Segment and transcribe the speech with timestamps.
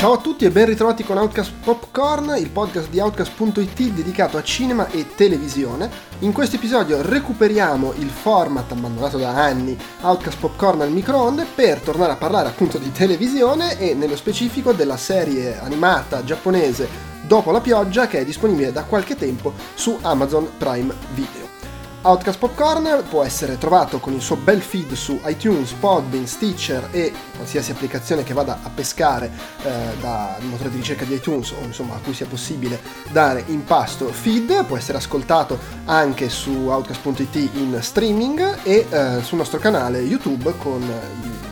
[0.00, 4.42] Ciao a tutti e ben ritrovati con Outcast Popcorn, il podcast di Outcast.it dedicato a
[4.42, 5.90] cinema e televisione.
[6.20, 12.12] In questo episodio recuperiamo il format abbandonato da anni Outcast Popcorn al microonde per tornare
[12.12, 16.88] a parlare appunto di televisione e nello specifico della serie animata giapponese
[17.26, 21.39] Dopo la pioggia che è disponibile da qualche tempo su Amazon Prime Video.
[22.02, 27.12] Outcast Popcorn può essere trovato con il suo bel feed su iTunes, Podbean, Stitcher e
[27.36, 29.30] qualsiasi applicazione che vada a pescare
[29.62, 33.64] eh, dal motore di ricerca di iTunes o insomma a cui sia possibile dare in
[33.64, 39.98] pasto feed, può essere ascoltato anche su outcast.it in streaming e eh, sul nostro canale
[39.98, 41.49] YouTube con i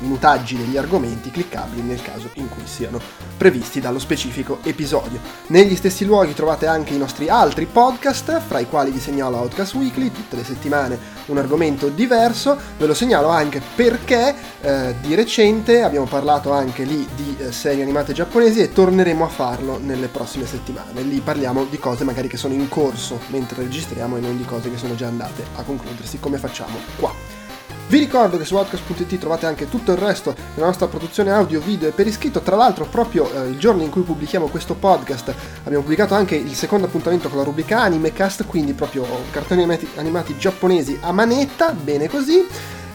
[0.00, 3.00] minutaggi degli argomenti cliccabili nel caso in cui siano
[3.36, 5.20] previsti dallo specifico episodio.
[5.48, 9.74] Negli stessi luoghi trovate anche i nostri altri podcast, fra i quali vi segnalo Outcast
[9.74, 15.82] Weekly, tutte le settimane un argomento diverso, ve lo segnalo anche perché eh, di recente
[15.82, 20.46] abbiamo parlato anche lì di eh, serie animate giapponesi e torneremo a farlo nelle prossime
[20.46, 21.02] settimane.
[21.02, 24.70] Lì parliamo di cose magari che sono in corso mentre registriamo e non di cose
[24.70, 27.39] che sono già andate a concludersi come facciamo qua.
[27.90, 31.88] Vi ricordo che su podcast.it trovate anche tutto il resto della nostra produzione audio, video
[31.88, 32.38] e per iscritto.
[32.38, 36.54] Tra l'altro, proprio eh, il giorno in cui pubblichiamo questo podcast, abbiamo pubblicato anche il
[36.54, 42.08] secondo appuntamento con la rubrica Animecast, quindi proprio cartoni animati, animati giapponesi a manetta, bene
[42.08, 42.46] così.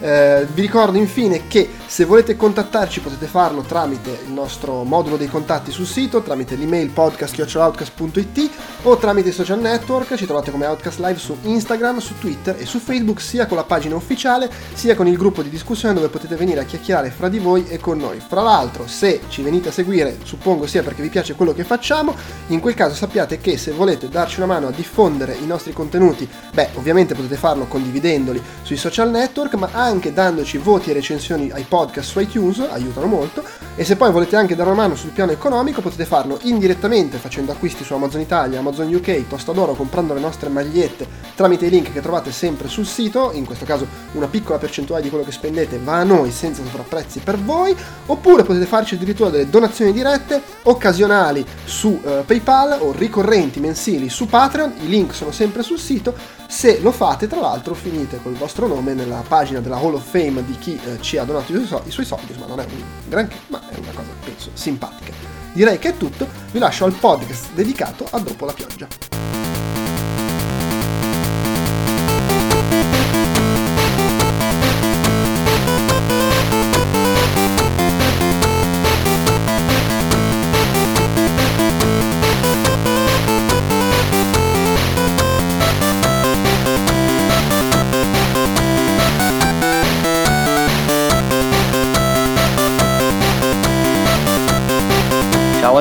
[0.05, 5.27] Eh, vi ricordo infine che se volete contattarci potete farlo tramite il nostro modulo dei
[5.27, 8.49] contatti sul sito, tramite l'email podcast.outcast.it
[8.83, 12.67] o tramite i social network, ci trovate come Outcast Live su Instagram, su Twitter e
[12.67, 16.35] su Facebook, sia con la pagina ufficiale sia con il gruppo di discussione dove potete
[16.35, 18.19] venire a chiacchierare fra di voi e con noi.
[18.19, 22.15] Fra l'altro, se ci venite a seguire, suppongo sia perché vi piace quello che facciamo,
[22.47, 26.29] in quel caso sappiate che se volete darci una mano a diffondere i nostri contenuti,
[26.53, 31.49] beh, ovviamente potete farlo condividendoli sui social network, ma anche anche dandoci voti e recensioni
[31.51, 33.43] ai podcast su iTunes, aiutano molto,
[33.75, 37.51] e se poi volete anche dare una mano sul piano economico potete farlo indirettamente facendo
[37.51, 42.01] acquisti su Amazon Italia, Amazon UK, Tostadoro, comprando le nostre magliette tramite i link che
[42.01, 45.95] trovate sempre sul sito, in questo caso una piccola percentuale di quello che spendete va
[45.95, 47.75] a noi senza sovrapprezzi per voi,
[48.07, 54.27] oppure potete farci addirittura delle donazioni dirette occasionali su uh, PayPal o ricorrenti mensili su
[54.27, 56.43] Patreon, i link sono sempre sul sito.
[56.47, 60.43] Se lo fate, tra l'altro, finite col vostro nome nella pagina della Hall of Fame
[60.45, 62.83] di chi eh, ci ha donato i, su- i suoi soldi, ma non è un
[63.07, 65.11] granché, ma è una cosa, penso, simpatica.
[65.53, 69.34] Direi che è tutto, vi lascio al podcast dedicato a Dopo la pioggia.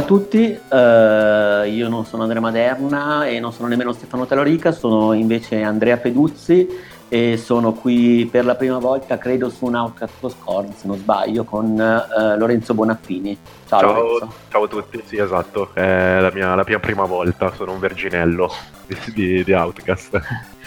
[0.05, 5.15] A tutti, uh, io non sono Andrea Maderna e non sono nemmeno Stefano Talorica, sono
[5.15, 6.69] invece Andrea Peduzzi
[7.09, 11.45] e sono qui per la prima volta, credo, su un Outcast Score, se non sbaglio,
[11.45, 13.37] con uh, Lorenzo Bonaffini.
[13.67, 14.33] Ciao, ciao, Lorenzo.
[14.51, 18.53] ciao, a tutti, sì esatto, è la mia, la mia prima volta, sono un verginello
[18.87, 20.21] di, di, di Outcast.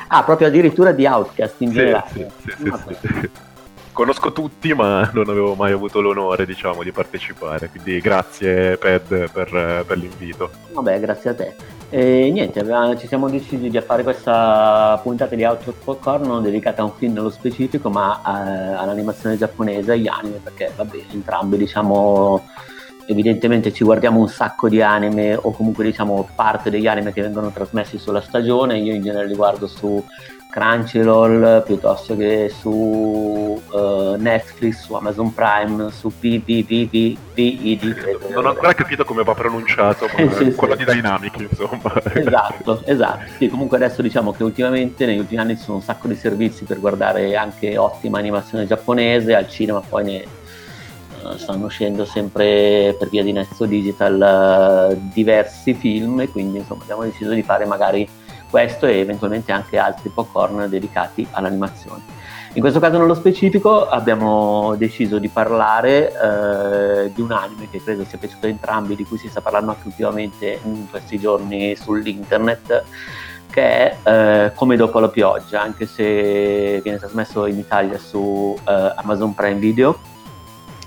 [0.08, 2.09] Ah, proprio addirittura di Outcast in sì, generale.
[2.12, 2.25] Sì,
[2.56, 3.30] sì, sì, sì
[3.97, 7.68] conosco tutti, ma non avevo mai avuto l'onore, diciamo, di partecipare.
[7.68, 10.52] Quindi grazie, Ped, per, per l'invito.
[10.72, 11.56] Vabbè, grazie a te.
[11.90, 12.63] E niente,
[13.00, 17.31] ci siamo decisi di fare questa puntata di Outlook Popcorn dedicata a un film nello
[17.31, 22.46] specifico, ma a, eh, all'animazione giapponese, agli anime, perché vabbè, entrambi diciamo
[23.09, 27.52] evidentemente ci guardiamo un sacco di anime o comunque diciamo parte degli anime che vengono
[27.52, 30.03] trasmessi sulla stagione, io in genere li guardo su
[30.50, 37.84] Crunchyroll piuttosto che su uh, Netflix, su Amazon Prime, su PVVVVID.
[38.31, 40.86] Non ho ancora capito come va pronunciato, ma sì, quello sì.
[40.86, 41.94] di Dynamic, insomma.
[42.13, 43.30] Esatto, esatto.
[43.38, 46.63] Sì, comunque adesso diciamo che ultimamente, negli ultimi anni, ci sono un sacco di servizi
[46.63, 50.16] per guardare anche ottima animazione giapponese, al cinema poi ne
[51.28, 57.04] eh, stanno uscendo sempre per via di Netflix Digital diversi film e quindi insomma abbiamo
[57.04, 58.07] deciso di fare magari
[58.50, 62.16] questo e eventualmente anche altri popcorn dedicati all'animazione.
[62.54, 68.04] In questo caso nello specifico abbiamo deciso di parlare eh, di un anime che credo
[68.04, 72.84] sia piaciuto a entrambi, di cui si sta parlando anche ultimamente in questi giorni sull'internet,
[73.52, 78.94] che è eh, Come dopo la pioggia, anche se viene trasmesso in Italia su eh,
[78.96, 80.00] Amazon Prime Video.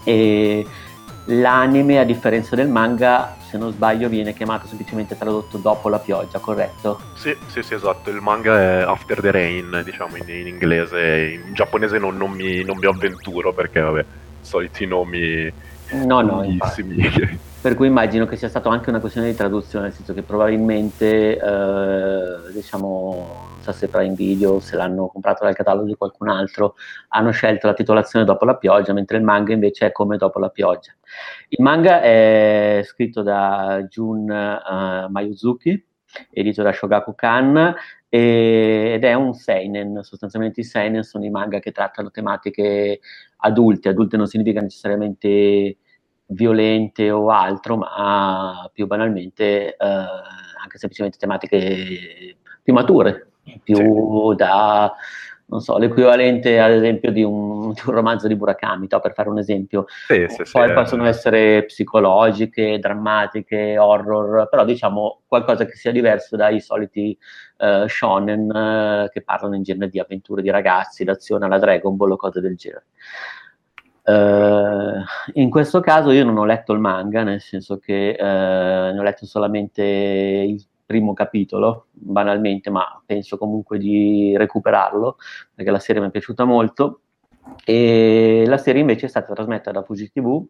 [0.02, 0.66] E
[1.26, 6.38] l'anime, a differenza del manga, se non sbaglio viene chiamato semplicemente tradotto dopo la pioggia,
[6.38, 7.00] corretto?
[7.14, 11.52] Sì, sì, sì, esatto, il manga è After the Rain, diciamo in, in inglese, in
[11.52, 14.04] giapponese non, non, mi, non, mi, avventuro perché vabbè,
[14.40, 15.52] soliti nomi
[16.04, 16.44] no, no,
[17.60, 21.36] per cui immagino che sia stata anche una questione di traduzione, nel senso che probabilmente,
[21.36, 26.74] eh, diciamo, so se Prime Video, se l'hanno comprato dal catalogo di qualcun altro,
[27.08, 30.48] hanno scelto la titolazione dopo la pioggia, mentre il manga invece è come dopo la
[30.48, 30.92] pioggia.
[31.48, 35.86] Il manga è scritto da Jun uh, Mayuzuki,
[36.30, 37.74] edito da Shogaku Kan,
[38.08, 43.00] ed è un seinen, sostanzialmente i seinen sono i manga che trattano tematiche
[43.38, 45.76] adulte, adulte non significa necessariamente
[46.26, 53.29] violente o altro, ma più banalmente eh, anche semplicemente tematiche più mature,
[53.62, 54.36] più sì.
[54.36, 54.94] da,
[55.50, 59.38] non so, l'equivalente ad esempio di un, di un romanzo di Murakami, per fare un
[59.38, 59.84] esempio.
[60.06, 66.60] Sì, sì, Poi possono essere psicologiche, drammatiche, horror, però diciamo qualcosa che sia diverso dai
[66.60, 67.16] soliti
[67.58, 72.12] uh, shonen uh, che parlano in genere di avventure di ragazzi, d'azione alla Dragon Ball
[72.12, 72.84] o cose del genere.
[74.02, 75.02] Uh,
[75.34, 79.26] in questo caso io non ho letto il manga, nel senso che ne ho letto
[79.26, 85.18] solamente il primo capitolo, banalmente, ma penso comunque di recuperarlo,
[85.54, 87.02] perché la serie mi è piaciuta molto.
[87.64, 90.48] E la serie invece è stata trasmessa da Fuji TV, uh,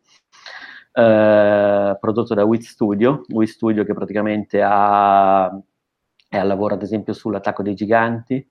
[2.01, 5.47] prodotto da Wit Studio, Wit Studio che praticamente ha,
[6.29, 8.49] è al lavoro ad esempio sull'attacco dei giganti,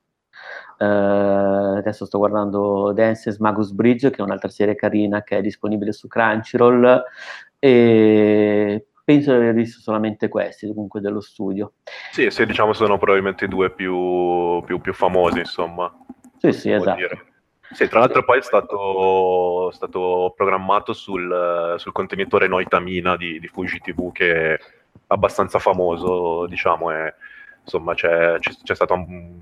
[0.78, 5.92] Uh, adesso sto guardando Dances Magus Bridge, che è un'altra serie carina che è disponibile
[5.92, 7.04] su Crunchyroll.
[7.60, 11.74] E penso di aver visto solamente questi, comunque dello studio.
[12.12, 15.92] Sì, sì, diciamo sono probabilmente i due più, più, più famosi, insomma.
[16.38, 16.96] Sì, sì, esatto.
[16.96, 17.26] Dire.
[17.72, 23.80] Sì, tra l'altro poi è stato, stato programmato sul, sul, contenitore Noitamina di, di Fuji
[23.80, 24.60] TV che è
[25.08, 27.16] abbastanza famoso, diciamo, e,
[27.64, 29.42] insomma c'è, c'è, c'è stato un,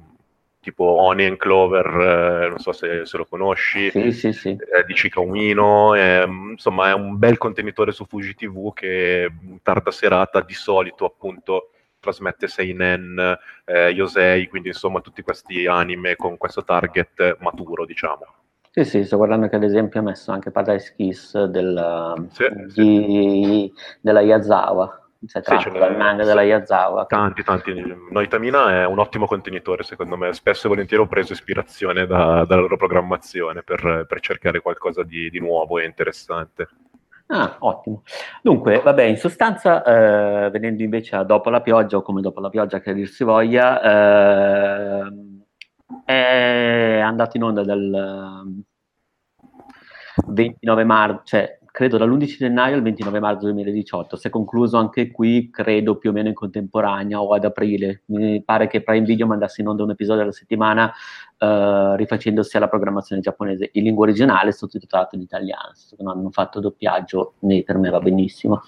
[0.68, 4.50] tipo Oni and Clover, eh, non so se, se, lo conosci, sì, sì, sì.
[4.50, 9.62] Eh, di Chica Umino, eh, insomma è un bel contenitore su Fuji TV che in
[9.62, 11.70] tarda serata di solito appunto
[12.02, 13.18] trasmette Seinen,
[13.64, 18.26] eh, Yosei, quindi insomma tutti questi anime con questo target maturo diciamo.
[18.70, 23.74] Sì, sì, sto guardando che ad esempio ha messo anche Paradise Kiss del, sì, di,
[24.02, 27.06] della Yazawa cioè tratto sì, dal manga della Yazawa.
[27.06, 27.74] Tanti, tanti.
[28.10, 30.34] Noitamina è un ottimo contenitore, secondo me.
[30.34, 35.30] Spesso e volentieri ho preso ispirazione da, dalla loro programmazione per, per cercare qualcosa di,
[35.30, 36.68] di, nuovo e interessante.
[37.28, 38.04] Ah, ottimo.
[38.42, 42.50] Dunque, vabbè, in sostanza, eh, venendo invece a Dopo la pioggia, o come Dopo la
[42.50, 45.12] pioggia che dir si voglia, eh,
[46.06, 48.64] è andato in onda dal
[50.28, 54.16] 29 marzo, cioè credo dall'11 gennaio al 29 marzo 2018.
[54.16, 58.02] Si è concluso anche qui, credo più o meno in contemporanea o ad aprile.
[58.06, 60.92] Mi pare che Prime Video mandasse in onda un episodio alla settimana
[61.38, 65.72] uh, rifacendosi alla programmazione giapponese in lingua originale sottotitolato in italiano.
[66.00, 68.64] Non hanno fatto doppiaggio, né per me va benissimo.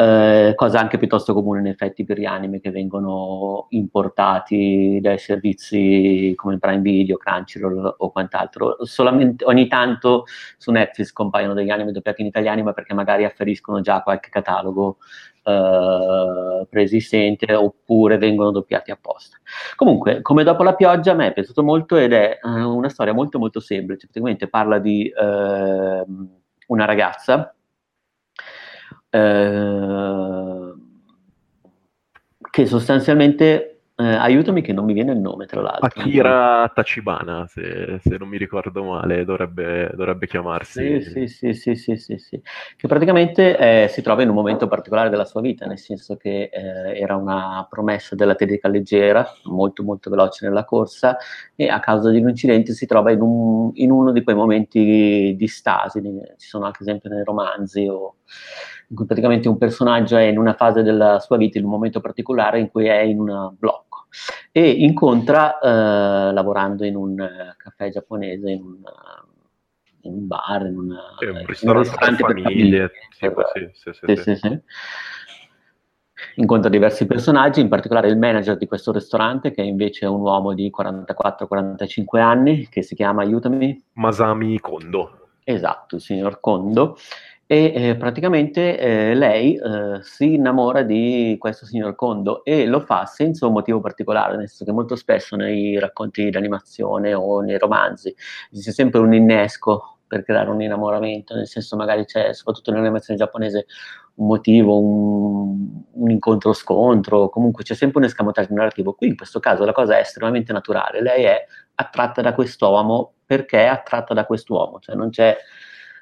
[0.00, 6.32] Eh, cosa anche piuttosto comune in effetti per gli anime che vengono importati dai servizi
[6.36, 8.78] come Prime Video, Crunchyroll o quant'altro.
[8.86, 10.24] Solamente ogni tanto
[10.56, 14.96] su Netflix compaiono degli anime doppiati in italiano, ma perché magari afferiscono già qualche catalogo
[15.44, 19.36] eh, preesistente oppure vengono doppiati apposta.
[19.76, 23.12] Comunque, come dopo la pioggia, a me è piaciuto molto ed è uh, una storia
[23.12, 24.06] molto molto semplice.
[24.06, 26.28] Praticamente parla di uh,
[26.68, 27.54] una ragazza
[29.10, 30.74] eh,
[32.50, 35.86] che sostanzialmente eh, aiutami che non mi viene il nome, tra l'altro.
[35.86, 41.02] Akira Tachibana, se, se non mi ricordo male, dovrebbe, dovrebbe chiamarsi.
[41.02, 42.40] Sì, sì, sì, sì, sì, sì,
[42.76, 46.48] Che praticamente eh, si trova in un momento particolare della sua vita, nel senso che
[46.50, 51.18] eh, era una promessa dell'atletica leggera, molto molto veloce nella corsa,
[51.54, 55.34] e a causa di un incidente si trova in, un, in uno di quei momenti
[55.36, 56.00] di stasi,
[56.38, 58.14] ci sono anche esempio nei romanzi o
[58.90, 62.00] in cui praticamente un personaggio è in una fase della sua vita, in un momento
[62.00, 64.06] particolare in cui è in un blocco
[64.50, 70.66] e incontra, eh, lavorando in un uh, caffè giapponese, in un, uh, in un bar,
[70.66, 72.90] in, una, sì, un ristorante, un ristorante per famiglie.
[73.18, 73.72] famiglie.
[73.74, 74.60] Sì, sì, sì, sì,
[76.34, 80.52] Incontra diversi personaggi, in particolare il manager di questo ristorante, che è invece un uomo
[80.52, 83.82] di 44-45 anni, che si chiama, aiutami.
[83.94, 85.28] Masami Kondo.
[85.44, 86.96] Esatto, il signor Kondo,
[87.52, 93.06] e eh, praticamente eh, lei eh, si innamora di questo signor Kondo e lo fa
[93.06, 98.14] senza un motivo particolare, nel senso che molto spesso nei racconti d'animazione o nei romanzi
[98.52, 103.66] c'è sempre un innesco per creare un innamoramento, nel senso magari c'è, soprattutto nell'animazione giapponese,
[104.14, 108.92] un motivo, un, un incontro-scontro, comunque c'è sempre un escamotaggio narrativo.
[108.92, 113.64] Qui in questo caso la cosa è estremamente naturale, lei è attratta da quest'uomo perché
[113.64, 115.36] è attratta da quest'uomo, cioè non c'è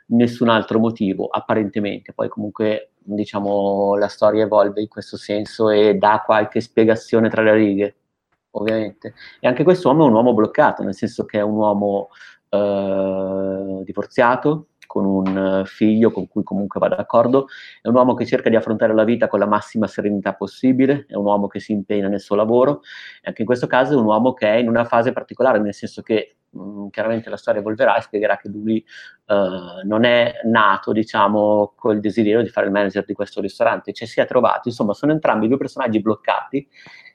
[0.08, 2.12] nessun altro motivo, apparentemente.
[2.12, 7.54] Poi comunque diciamo, la storia evolve in questo senso e dà qualche spiegazione tra le
[7.54, 7.96] righe,
[8.52, 9.14] ovviamente.
[9.40, 12.08] E anche questo uomo è un uomo bloccato, nel senso che è un uomo
[12.50, 17.46] eh, divorziato, con un figlio con cui comunque va d'accordo,
[17.82, 21.14] è un uomo che cerca di affrontare la vita con la massima serenità possibile, è
[21.14, 22.80] un uomo che si impegna nel suo lavoro,
[23.20, 25.74] e anche in questo caso è un uomo che è in una fase particolare, nel
[25.74, 28.84] senso che mm, chiaramente la storia evolverà e spiegherà che lui
[29.26, 34.06] uh, non è nato, diciamo, col desiderio di fare il manager di questo ristorante, ci
[34.06, 36.68] si è trovato, insomma, sono entrambi due personaggi bloccati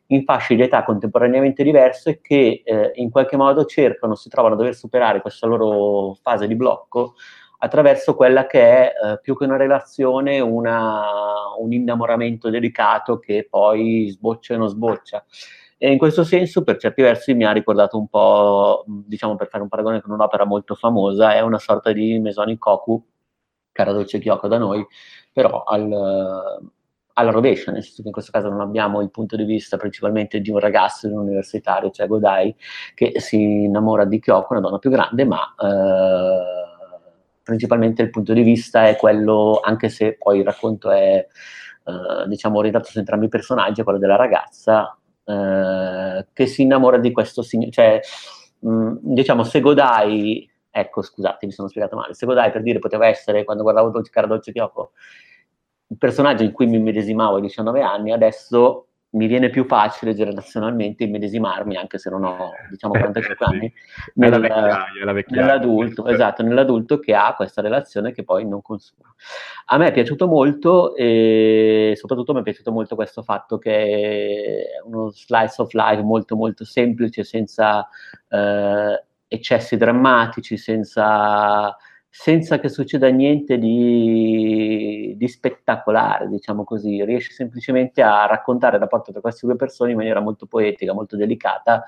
[0.08, 4.58] in fasce di età contemporaneamente diverse che eh, in qualche modo cercano, si trovano a
[4.58, 7.16] dover superare questa loro fase di blocco
[7.60, 11.06] attraverso quella che è eh, più che una relazione, una,
[11.58, 15.24] un innamoramento delicato che poi sboccia e non sboccia.
[15.84, 19.64] E in questo senso, per certi versi, mi ha ricordato un po', diciamo per fare
[19.64, 23.06] un paragone con un'opera molto famosa, è una sorta di Mesoni Koku,
[23.70, 24.88] cara dolce Kyoko da noi,
[25.34, 25.92] però al,
[27.12, 30.40] alla rovescia, nel senso che in questo caso non abbiamo il punto di vista principalmente
[30.40, 32.56] di un ragazzo di un universitario, cioè Godai,
[32.96, 35.54] che si innamora di Kyoko, una donna più grande, ma...
[35.60, 36.62] Eh,
[37.44, 41.28] principalmente il punto di vista è quello, anche se poi il racconto è
[41.86, 47.12] eh, diciamo orientato su entrambi i personaggi, quello della ragazza eh, che si innamora di
[47.12, 48.00] questo signore, cioè
[48.66, 53.08] mm, diciamo se Godai, ecco scusate mi sono spiegato male, se Godai per dire poteva
[53.08, 54.92] essere quando guardavo Dolce Cara Dolce Chioco
[55.88, 61.04] il personaggio in cui mi medesimavo a 19 anni, adesso mi viene più facile generazionalmente
[61.04, 63.74] immedesimarmi, anche se non ho, diciamo, 45 eh, anni,
[64.16, 69.14] nel, vecchiaia, vecchiaia, nell'adulto, esatto, nell'adulto che ha questa relazione che poi non consuma.
[69.66, 74.88] A me è piaciuto molto e soprattutto mi è piaciuto molto questo fatto che è
[74.88, 77.88] uno slice of life molto molto semplice, senza
[78.30, 81.76] eh, eccessi drammatici, senza
[82.16, 89.12] senza che succeda niente di, di, spettacolare, diciamo così, riesce semplicemente a raccontare il rapporto
[89.12, 91.84] tra queste due persone in maniera molto poetica, molto delicata,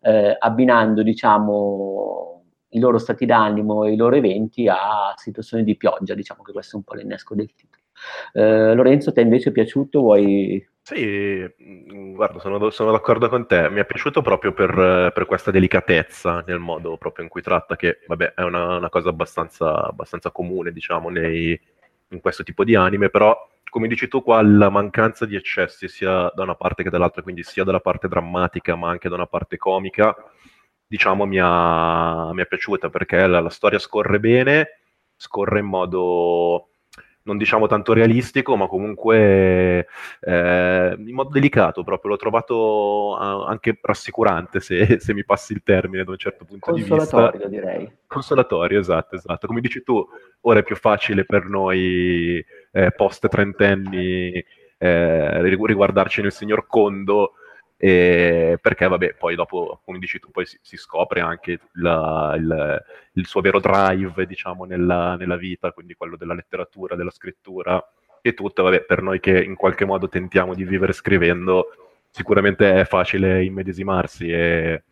[0.00, 6.14] eh, abbinando, diciamo, i loro stati d'animo e i loro eventi a situazioni di pioggia,
[6.14, 7.84] diciamo che questo è un po' l'innesco del titolo.
[8.32, 10.00] Eh, Lorenzo, ti è invece piaciuto?
[10.00, 13.68] Vuoi sì, mm, guarda, sono, sono, d'accordo con te.
[13.68, 17.98] Mi è piaciuto proprio per, per, questa delicatezza nel modo proprio in cui tratta, che
[18.06, 21.60] vabbè è una, una cosa abbastanza, abbastanza, comune, diciamo, nei,
[22.08, 23.36] in questo tipo di anime, però
[23.68, 27.42] come dici tu qua, la mancanza di eccessi sia da una parte che dall'altra, quindi
[27.42, 30.16] sia dalla parte drammatica ma anche da una parte comica,
[30.86, 34.80] diciamo mi, ha, mi è piaciuta perché la, la storia scorre bene,
[35.16, 36.70] scorre in modo
[37.28, 39.86] non diciamo tanto realistico, ma comunque
[40.20, 42.12] eh, in modo delicato proprio.
[42.12, 46.80] L'ho trovato anche rassicurante, se, se, mi passi il termine da un certo punto di
[46.80, 46.96] vista.
[46.96, 47.92] Consolatorio, direi.
[48.06, 49.46] Consolatorio, esatto, esatto.
[49.46, 50.02] Come dici tu,
[50.40, 52.42] ora è più facile per noi
[52.72, 54.42] eh, post trentenni
[54.78, 57.34] eh, riguardarci nel signor Condo
[57.80, 62.84] e perché vabbè poi dopo come dici tu poi si, si scopre anche la, il,
[63.12, 67.80] il, suo vero drive diciamo nella, nella, vita quindi quello della letteratura della scrittura
[68.20, 68.64] e tutto.
[68.64, 71.66] Vabbè per noi che in qualche modo tentiamo di vivere scrivendo
[72.10, 74.82] sicuramente è facile immedesimarsi e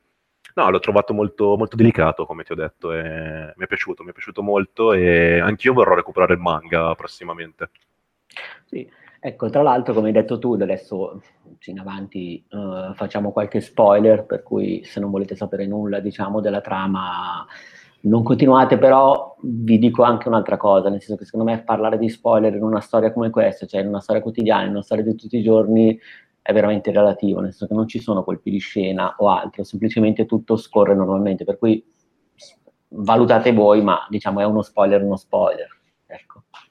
[0.55, 4.11] no l'ho trovato molto, molto delicato come ti ho detto e mi è piaciuto mi
[4.11, 7.71] è piaciuto molto e anch'io vorrò recuperare il manga prossimamente
[8.67, 8.89] sì
[9.27, 11.21] Ecco, tra l'altro, come hai detto tu, adesso
[11.65, 16.61] in avanti uh, facciamo qualche spoiler, per cui se non volete sapere nulla, diciamo, della
[16.61, 17.45] trama,
[18.03, 22.09] non continuate, però vi dico anche un'altra cosa, nel senso che secondo me parlare di
[22.09, 25.17] spoiler in una storia come questa, cioè in una storia quotidiana, in una storia di
[25.17, 25.99] tutti i giorni,
[26.41, 30.27] è veramente relativo, nel senso che non ci sono colpi di scena o altro, semplicemente
[30.27, 31.85] tutto scorre normalmente, per cui
[32.91, 35.76] valutate voi, ma diciamo è uno spoiler, uno spoiler.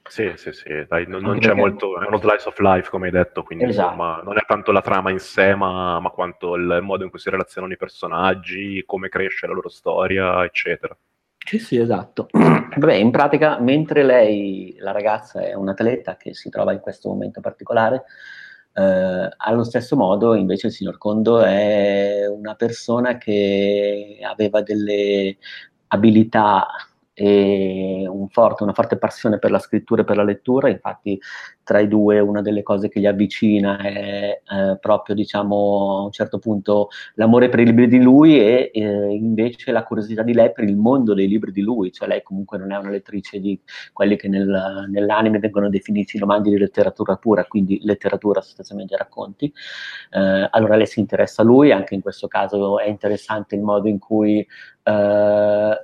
[0.08, 3.12] Sì, sì, sì, dai, non, non c'è molto, è uno slice of life come hai
[3.12, 3.88] detto, quindi esatto.
[3.90, 7.18] insomma non è tanto la trama in sé, ma, ma, quanto il modo in cui
[7.18, 10.96] si relazionano i personaggi, come cresce la loro storia, eccetera.
[11.38, 12.28] Sì, sì, esatto.
[12.32, 17.08] Vabbè, in pratica, mentre lei, la ragazza, è un atleta che si trova in questo
[17.08, 18.04] momento particolare,
[18.74, 25.36] eh, allo stesso modo invece il signor Kondo è una persona che aveva delle
[25.88, 26.66] abilità
[27.18, 31.18] e un forte, una forte passione per la scrittura e per la lettura, infatti
[31.62, 36.12] tra i due una delle cose che li avvicina è eh, proprio diciamo a un
[36.12, 40.52] certo punto l'amore per i libri di lui e eh, invece la curiosità di lei
[40.52, 43.58] per il mondo dei libri di lui, cioè lei comunque non è una lettrice di
[43.94, 49.50] quelli che nel, nell'anime vengono definiti romanzi di letteratura pura, quindi letteratura sostanzialmente racconti,
[50.10, 53.88] eh, allora lei si interessa a lui, anche in questo caso è interessante il modo
[53.88, 54.46] in cui
[54.86, 55.74] Uh,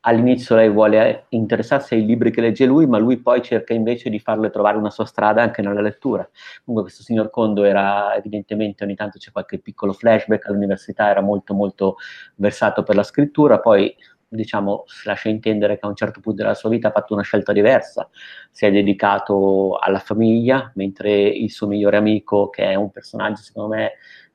[0.00, 4.18] all'inizio lei vuole interessarsi ai libri che legge lui, ma lui poi cerca invece di
[4.18, 6.28] farle trovare una sua strada anche nella lettura.
[6.64, 11.54] Comunque questo signor Kondo era evidentemente, ogni tanto c'è qualche piccolo flashback, all'università era molto
[11.54, 11.96] molto
[12.36, 13.94] versato per la scrittura, poi
[14.32, 17.22] diciamo si lascia intendere che a un certo punto della sua vita ha fatto una
[17.22, 18.08] scelta diversa,
[18.50, 23.74] si è dedicato alla famiglia, mentre il suo migliore amico, che è un personaggio secondo
[23.74, 23.92] me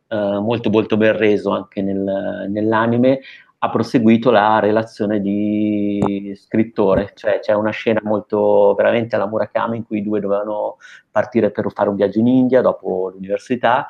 [0.07, 3.21] eh, molto molto ben reso anche nel, nell'anime,
[3.65, 9.85] ha proseguito la relazione di scrittore, cioè c'è una scena molto veramente alla Murakami in
[9.85, 10.77] cui i due dovevano
[11.09, 13.87] partire per fare un viaggio in India dopo l'università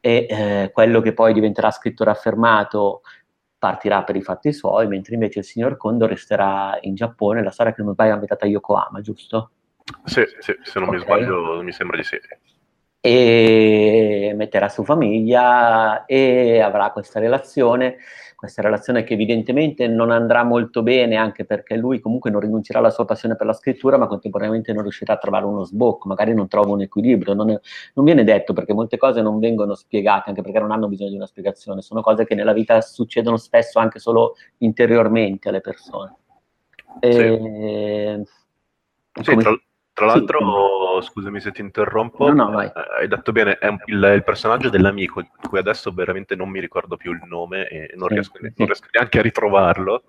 [0.00, 3.00] e eh, quello che poi diventerà scrittore affermato
[3.58, 7.72] partirà per i fatti suoi, mentre invece il signor Kondo resterà in Giappone, la storia
[7.74, 9.50] che non vai ambientata a Yokohama, giusto?
[10.04, 10.98] Sì, sì se non okay.
[10.98, 12.18] mi sbaglio mi sembra di sì
[13.00, 17.96] e metterà su famiglia e avrà questa relazione,
[18.38, 22.90] questa relazione che evidentemente non andrà molto bene anche perché lui comunque non rinuncerà alla
[22.90, 26.46] sua passione per la scrittura ma contemporaneamente non riuscirà a trovare uno sbocco, magari non
[26.46, 27.58] trova un equilibrio, non, è,
[27.94, 31.16] non viene detto perché molte cose non vengono spiegate anche perché non hanno bisogno di
[31.16, 36.14] una spiegazione, sono cose che nella vita succedono spesso anche solo interiormente alle persone.
[37.00, 37.08] Sì.
[37.08, 38.22] E,
[39.20, 39.60] sì, tra,
[39.98, 41.08] tra l'altro, sì.
[41.08, 45.20] scusami se ti interrompo, no, no, eh, hai detto bene, è il, il, personaggio dell'amico,
[45.20, 48.14] di cui adesso veramente non mi ricordo più il nome e non, sì.
[48.14, 50.04] riesco, non riesco, neanche a ritrovarlo.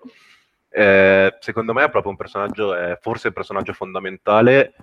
[0.68, 4.74] Eh, secondo me è proprio un personaggio, è forse il personaggio fondamentale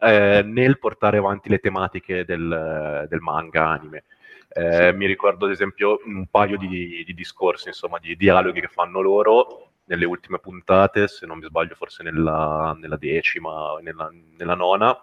[0.00, 4.02] eh, nel portare avanti le tematiche del, del manga anime.
[4.48, 4.92] Eh.
[4.94, 9.70] Mi ricordo ad esempio un paio di, di discorsi, insomma, di dialoghi che fanno loro
[9.86, 14.96] nelle ultime puntate, se non mi sbaglio forse nella, nella decima, nella, nella, nona,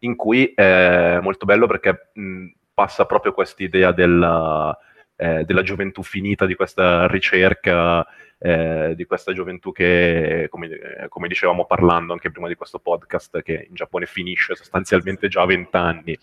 [0.00, 4.76] in cui è molto bello perché mh, passa proprio questa idea della,
[5.16, 8.06] eh, della, gioventù finita, di questa ricerca,
[8.38, 13.42] eh, di questa gioventù che, come, eh, come, dicevamo parlando anche prima di questo podcast,
[13.42, 16.16] che in Giappone finisce sostanzialmente già a vent'anni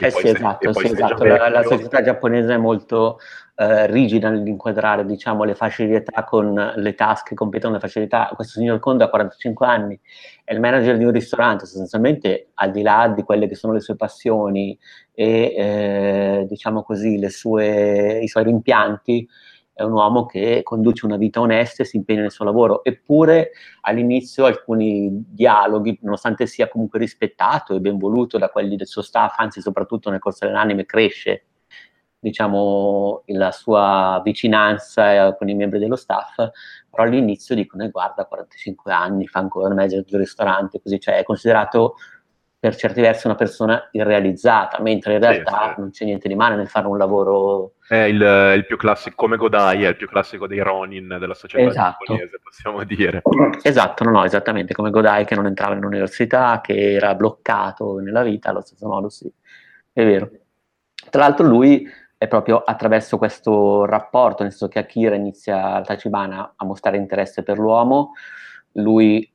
[0.00, 1.24] eh sì, esatto, sì, esatto.
[1.24, 3.18] La, la, società giapponese è molto
[3.56, 8.30] eh, rigida nell'inquadrare diciamo, le facilità con le tasche, competono le facilità.
[8.34, 10.00] Questo signor Kondo ha 45 anni,
[10.44, 13.80] è il manager di un ristorante, sostanzialmente al di là di quelle che sono le
[13.80, 14.78] sue passioni
[15.12, 19.28] e eh, diciamo così, sue, i suoi rimpianti,
[19.78, 23.52] è un uomo che conduce una vita onesta e si impegna nel suo lavoro, eppure
[23.82, 29.38] all'inizio alcuni dialoghi, nonostante sia comunque rispettato e ben voluto da quelli del suo staff,
[29.38, 31.44] anzi soprattutto nel corso dell'anime cresce
[32.18, 36.34] diciamo, la sua vicinanza con i membri dello staff,
[36.90, 41.18] però all'inizio dicono, eh, guarda, 45 anni, fa ancora il manager del ristorante, così, cioè
[41.18, 41.94] è considerato
[42.60, 45.80] per certi versi una persona irrealizzata, mentre in realtà sì, sì.
[45.80, 47.74] non c'è niente di male nel fare un lavoro.
[47.86, 48.20] È il,
[48.56, 52.04] il, più classico, come Godai, è il più classico dei Ronin della società esatto.
[52.04, 53.22] giapponese, possiamo dire.
[53.62, 58.24] Esatto, no, no, esattamente, come Godai che non entrava in università, che era bloccato nella
[58.24, 59.32] vita, allo stesso modo sì,
[59.92, 60.30] è vero.
[61.10, 66.54] Tra l'altro lui è proprio attraverso questo rapporto, nel senso che Akira inizia al Tachibana
[66.56, 68.14] a mostrare interesse per l'uomo,
[68.72, 69.32] lui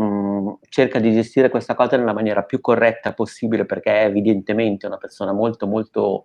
[0.00, 4.98] mm, cerca di gestire questa cosa nella maniera più corretta possibile perché è evidentemente una
[4.98, 6.24] persona molto molto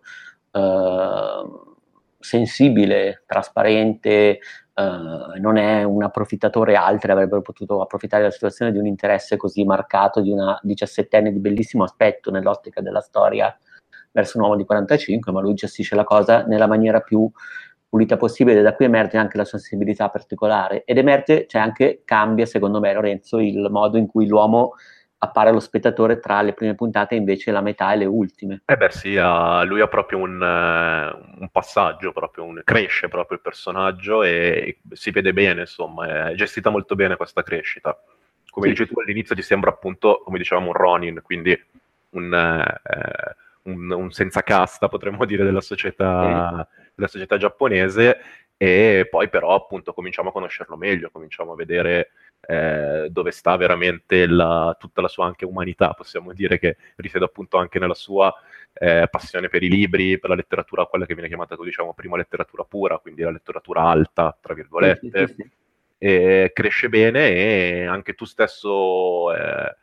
[0.52, 1.44] eh,
[2.20, 4.40] sensibile, trasparente,
[4.78, 9.64] Uh, non è un approfittatore, altri avrebbero potuto approfittare della situazione di un interesse così
[9.64, 13.58] marcato di una diciassettenne di bellissimo aspetto nell'ottica della storia
[14.12, 17.28] verso un uomo di 45, ma lui gestisce la cosa nella maniera più
[17.90, 22.80] pulita possibile, da qui emerge anche la sensibilità particolare ed emerge, cioè anche cambia, secondo
[22.80, 24.74] me, Lorenzo, il modo in cui l'uomo
[25.20, 28.62] appare allo spettatore tra le prime puntate e invece la metà e le ultime.
[28.66, 33.38] Eh beh sì, uh, lui ha proprio un, uh, un passaggio, proprio un, cresce proprio
[33.38, 34.30] il personaggio e,
[34.90, 38.00] e si vede bene, insomma, è gestita molto bene questa crescita.
[38.50, 38.74] Come sì.
[38.74, 41.60] dici tu all'inizio ti sembra appunto, come dicevamo, un Ronin, quindi
[42.12, 46.86] un, eh, un, un senza casta, potremmo dire, della società, sì.
[46.98, 48.18] Della società giapponese
[48.58, 52.10] e poi però appunto cominciamo a conoscerlo meglio, cominciamo a vedere
[52.42, 57.58] eh, dove sta veramente la, tutta la sua anche umanità, possiamo dire che risiede appunto
[57.58, 58.34] anche nella sua
[58.74, 62.64] eh, passione per i libri, per la letteratura, quella che viene chiamata, diciamo, prima letteratura
[62.64, 65.52] pura, quindi la letteratura alta, tra virgolette, sì, sì,
[66.00, 69.36] e cresce bene e anche tu stesso...
[69.36, 69.76] Eh,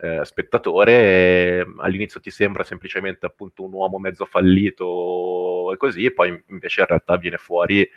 [0.00, 6.12] eh, spettatore, eh, all'inizio ti sembra semplicemente appunto un uomo mezzo fallito e così, e
[6.12, 7.88] poi invece in realtà viene fuori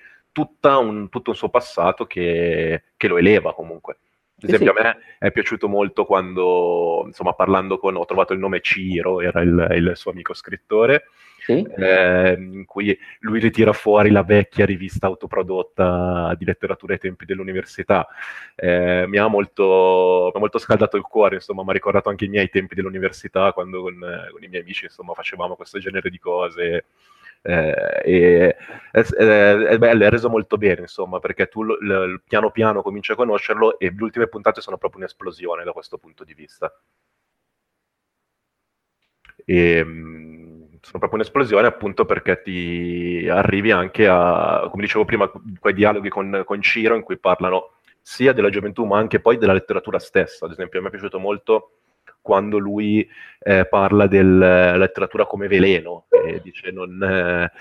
[0.80, 4.00] un, tutto un suo passato che, che lo eleva comunque.
[4.42, 8.40] Ad esempio, sì, a me è piaciuto molto quando, insomma, parlando con, ho trovato il
[8.40, 11.04] nome Ciro, era il, il suo amico scrittore,
[11.44, 11.68] sì.
[11.78, 18.08] eh, in cui lui ritira fuori la vecchia rivista autoprodotta di letteratura ai tempi dell'università.
[18.56, 22.26] Eh, mi, ha molto, mi, ha molto, scaldato il cuore, insomma, mi ha ricordato anche
[22.26, 23.98] i miei tempi dell'università, quando con,
[24.32, 26.86] con i miei amici, insomma, facevamo questo genere di cose.
[27.44, 28.56] Eh, e
[28.92, 32.84] è, è, è, bello, è reso molto bene, insomma, perché tu l, l, piano piano
[32.84, 36.72] cominci a conoscerlo e le ultime puntate sono proprio un'esplosione da questo punto di vista.
[39.46, 40.11] E, ehm,
[40.82, 46.42] sono proprio un'esplosione appunto perché ti arrivi anche a, come dicevo prima, quei dialoghi con,
[46.46, 50.46] con Ciro in cui parlano sia della gioventù ma anche poi della letteratura stessa.
[50.46, 51.81] Ad esempio, a me è piaciuto molto
[52.22, 53.08] quando lui
[53.40, 57.52] eh, parla della letteratura come veleno, e dice non, eh,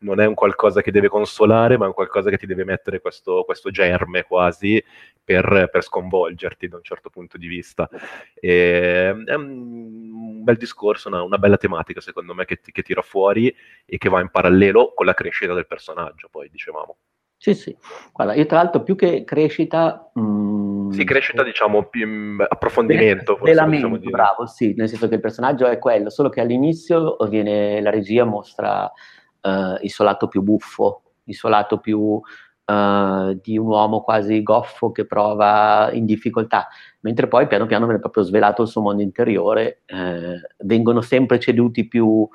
[0.00, 3.00] non, è un qualcosa che deve consolare, ma è un qualcosa che ti deve mettere
[3.00, 4.82] questo, questo germe quasi
[5.22, 7.88] per, per, sconvolgerti da un certo punto di vista.
[8.34, 13.54] E, è un bel discorso, una, una bella tematica secondo me che, che tira fuori
[13.86, 16.96] e che va in parallelo con la crescita del personaggio, poi dicevamo.
[17.42, 17.74] Sì, sì.
[18.12, 20.10] Guarda, io tra l'altro più che crescita...
[20.12, 23.38] Mh, mm, sì, crescita diciamo più mm, approfondimento.
[23.40, 27.88] Svelamento, bravo, sì, nel senso che il personaggio è quello, solo che all'inizio viene, la
[27.88, 33.66] regia mostra uh, il suo lato più buffo, il suo lato più uh, di un
[33.66, 36.68] uomo quasi goffo che prova in difficoltà,
[37.00, 41.88] mentre poi piano piano viene proprio svelato il suo mondo interiore, eh, vengono sempre ceduti
[41.88, 42.28] più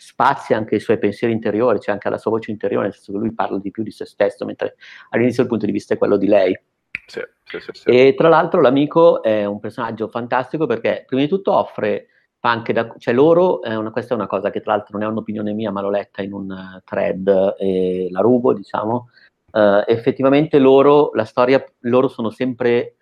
[0.00, 3.12] spazia anche i suoi pensieri interiori, c'è cioè anche la sua voce interiore, nel senso
[3.12, 4.76] che lui parla di più di se stesso, mentre
[5.10, 6.58] all'inizio il punto di vista è quello di lei.
[7.06, 7.90] Sì, sì, sì, sì.
[7.90, 12.06] E tra l'altro l'amico è un personaggio fantastico perché prima di tutto offre
[12.40, 15.10] anche da, cioè loro, è una, questa è una cosa che tra l'altro non è
[15.10, 19.10] un'opinione mia, ma l'ho letta in un uh, thread e la rubo, diciamo,
[19.52, 22.94] uh, effettivamente loro, la storia, loro sono sempre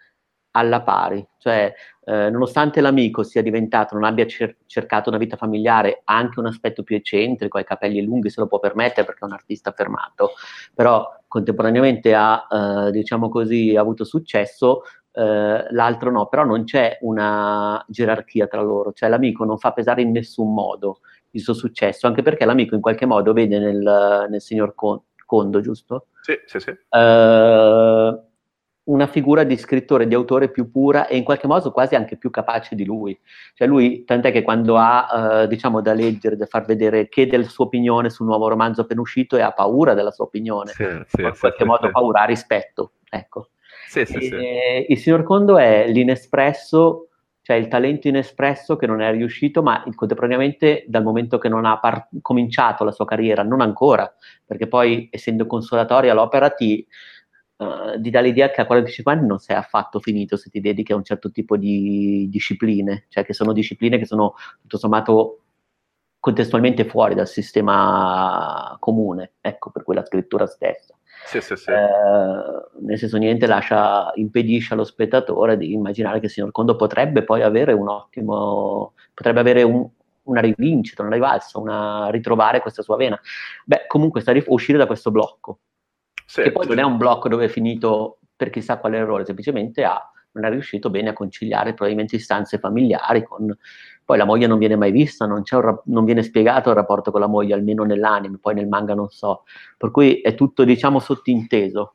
[0.59, 1.73] alla pari, cioè
[2.05, 6.47] eh, nonostante l'amico sia diventato, non abbia cer- cercato una vita familiare, ha anche un
[6.47, 9.71] aspetto più eccentrico, ha i capelli lunghi, se lo può permettere perché è un artista
[9.71, 10.33] affermato,
[10.75, 17.85] però contemporaneamente ha, eh, diciamo così, avuto successo, eh, l'altro no, però non c'è una
[17.88, 21.01] gerarchia tra loro, cioè l'amico non fa pesare in nessun modo
[21.33, 25.61] il suo successo, anche perché l'amico in qualche modo vede nel, nel signor Con- Condo,
[25.61, 26.07] giusto?
[26.23, 26.71] Sì, sì, sì.
[26.71, 28.27] Uh,
[28.88, 32.31] una figura di scrittore, di autore più pura e in qualche modo quasi anche più
[32.31, 33.18] capace di lui.
[33.55, 37.44] Cioè lui, tant'è che quando ha, eh, diciamo, da leggere, da far vedere, chiede la
[37.44, 40.70] sua opinione sul nuovo romanzo appena uscito e ha paura della sua opinione.
[40.72, 43.51] Sì, sì, in qualche sì, modo paura, rispetto, ecco.
[43.94, 47.09] E, il signor Condo è l'inespresso,
[47.42, 51.79] cioè il talento inespresso che non è riuscito, ma contemporaneamente dal momento che non ha
[51.79, 54.11] par- cominciato la sua carriera, non ancora,
[54.44, 56.87] perché poi essendo consolatoria l'opera ti
[57.59, 60.92] uh, ti dà l'idea che a 45 anni non sei affatto finito se ti dedichi
[60.92, 65.42] a un certo tipo di discipline, cioè che sono discipline che sono tutto sommato
[66.21, 70.94] contestualmente fuori dal sistema comune, ecco, per quella scrittura stessa.
[71.25, 71.71] Sì, sì, sì.
[71.71, 77.23] Eh, nel senso niente lascia, impedisce allo spettatore di immaginare che il signor Condo potrebbe
[77.23, 79.88] poi avere un ottimo, potrebbe avere un,
[80.25, 83.18] una rivincita, una rivalsa, una, ritrovare questa sua vena.
[83.64, 85.59] Beh, comunque sta uscire da questo blocco,
[86.28, 89.82] sì, che poi non è un blocco dove è finito per chissà quale errore, semplicemente
[89.82, 89.98] ha,
[90.32, 93.56] non è riuscito bene a conciliare probabilmente istanze familiari con...
[94.04, 97.20] Poi la moglie non viene mai vista, non, un, non, viene spiegato il rapporto con
[97.20, 99.44] la moglie, almeno nell'anime, poi nel manga non so.
[99.76, 101.92] Per cui è tutto, diciamo, sottinteso.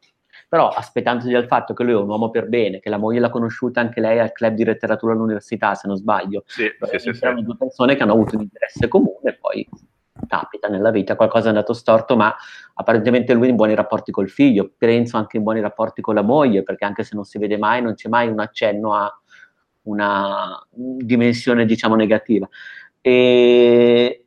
[0.48, 3.32] Però aspettandosi dal fatto che lui è un uomo per bene, che la moglie l'ha
[3.32, 6.44] conosciuta anche lei al club di letteratura all'università, se non sbaglio.
[6.46, 7.44] Sì, sì, sì, sì.
[7.44, 9.68] due persone che hanno avuto un interesse comune poi
[10.28, 12.34] capita nella vita, qualcosa è andato storto, ma
[12.76, 16.64] apparentemente lui in buoni rapporti col figlio, penso anche in buoni rapporti con la moglie,
[16.64, 19.12] perché anche se non si vede mai, non c'è mai un accenno a
[19.84, 22.48] una dimensione, diciamo, negativa.
[23.02, 24.26] E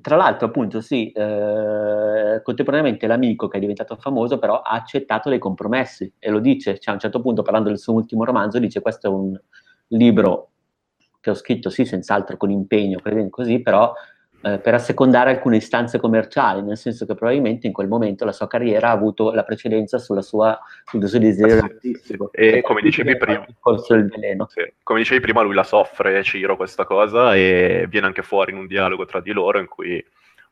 [0.00, 5.38] tra l'altro, appunto, sì, eh, contemporaneamente l'amico che è diventato famoso, però ha accettato dei
[5.38, 8.80] compromessi e lo dice, cioè a un certo punto, parlando del suo ultimo romanzo, dice
[8.80, 9.38] questo è un
[9.88, 10.50] libro
[11.20, 13.92] che ho scritto, sì, senz'altro con impegno, così, però
[14.42, 18.46] eh, per assecondare alcune istanze commerciali, nel senso che probabilmente in quel momento la sua
[18.46, 22.30] carriera ha avuto la precedenza sulla sua, sul suo desiderio artistico.
[22.32, 22.40] Sì.
[22.40, 23.44] E come dicevi prima,
[24.48, 24.72] sì.
[24.82, 28.66] come dicevi prima, lui la soffre, Ciro, questa cosa, e viene anche fuori in un
[28.66, 30.02] dialogo tra di loro in cui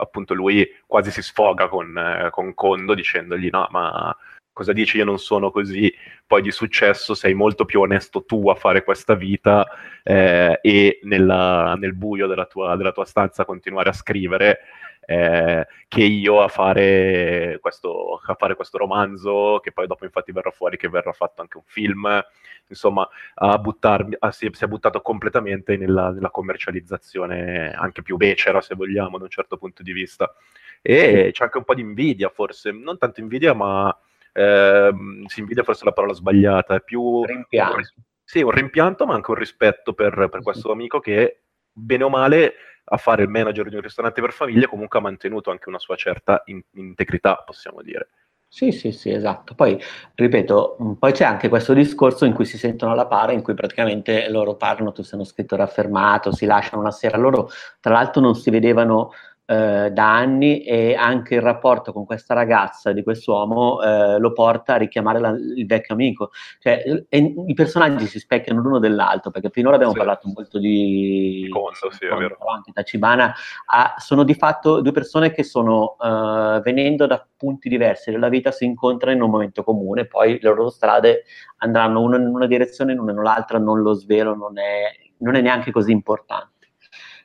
[0.00, 4.16] appunto lui quasi si sfoga con, eh, con Kondo dicendogli no, ma
[4.58, 5.94] cosa dici io non sono così,
[6.26, 9.64] poi di successo sei molto più onesto tu a fare questa vita
[10.02, 14.58] eh, e nella, nel buio della tua, della tua, stanza continuare a scrivere,
[15.06, 20.50] eh, che io a fare, questo, a fare questo romanzo, che poi dopo infatti verrà
[20.50, 22.20] fuori che verrà fatto anche un film,
[22.66, 28.74] insomma, a buttarmi, a, si, è buttato completamente nella, nella, commercializzazione anche più becera, se
[28.74, 30.34] vogliamo, da un certo punto di vista.
[30.82, 33.96] E c'è anche un po' di invidia, forse, non tanto invidia, ma
[34.38, 34.90] eh,
[35.26, 37.24] si invidia forse la parola sbagliata, è più...
[37.24, 37.80] Rimpianto.
[38.22, 42.52] Sì, un rimpianto, ma anche un rispetto per, per questo amico che, bene o male,
[42.84, 45.96] a fare il manager di un ristorante per famiglie comunque ha mantenuto anche una sua
[45.96, 48.10] certa in- integrità, possiamo dire.
[48.46, 49.54] Sì, sì, sì, esatto.
[49.54, 49.78] Poi,
[50.14, 54.28] ripeto, poi c'è anche questo discorso in cui si sentono alla pari, in cui praticamente
[54.30, 57.18] loro parlano, tu sei uno scrittore affermato, si lasciano una sera.
[57.18, 59.12] Loro, tra l'altro, non si vedevano
[59.50, 64.74] eh, da anni e anche il rapporto con questa ragazza di quest'uomo eh, lo porta
[64.74, 66.32] a richiamare la, il vecchio amico.
[66.58, 69.98] Cioè, e, i personaggi si specchiano l'uno dell'altro, perché finora abbiamo sì.
[69.98, 72.36] parlato molto di, di Conso, sì, è vero.
[72.38, 73.34] Avanti, Tachibana,
[73.72, 78.50] ah, sono di fatto due persone che sono uh, venendo da punti diversi della vita,
[78.50, 81.24] si incontrano in un momento comune, poi le loro strade
[81.58, 85.40] andranno una in una direzione e una nell'altra, non lo svelo, non è, non è
[85.40, 86.57] neanche così importante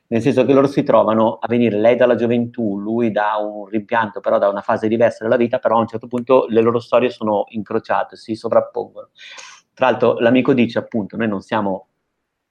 [0.06, 4.20] nel senso che loro si trovano a venire lei dalla gioventù, lui da un rimpianto,
[4.20, 7.10] però da una fase diversa della vita, però a un certo punto le loro storie
[7.10, 9.10] sono incrociate, si sovrappongono.
[9.72, 11.88] Tra l'altro l'amico dice appunto, noi non siamo,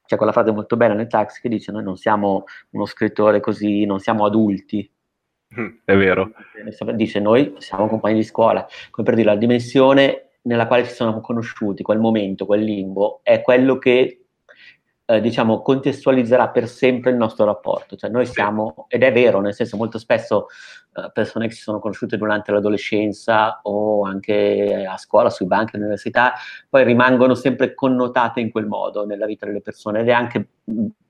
[0.06, 3.86] c'è quella frase molto bella nel taxi che dice, noi non siamo uno scrittore così,
[3.86, 4.92] non siamo adulti.
[5.60, 6.32] Mm, è vero.
[6.96, 11.22] Dice, noi siamo compagni di scuola, come per dire, la dimensione nella quale ci siamo
[11.22, 14.23] conosciuti, quel momento, quel limbo, è quello che
[15.06, 17.96] eh, diciamo, contestualizzerà per sempre il nostro rapporto.
[17.96, 20.48] Cioè noi siamo, ed è vero, nel senso molto spesso
[20.96, 26.34] eh, persone che si sono conosciute durante l'adolescenza o anche a scuola, sui banchi dell'università,
[26.70, 30.48] poi rimangono sempre connotate in quel modo nella vita delle persone ed è anche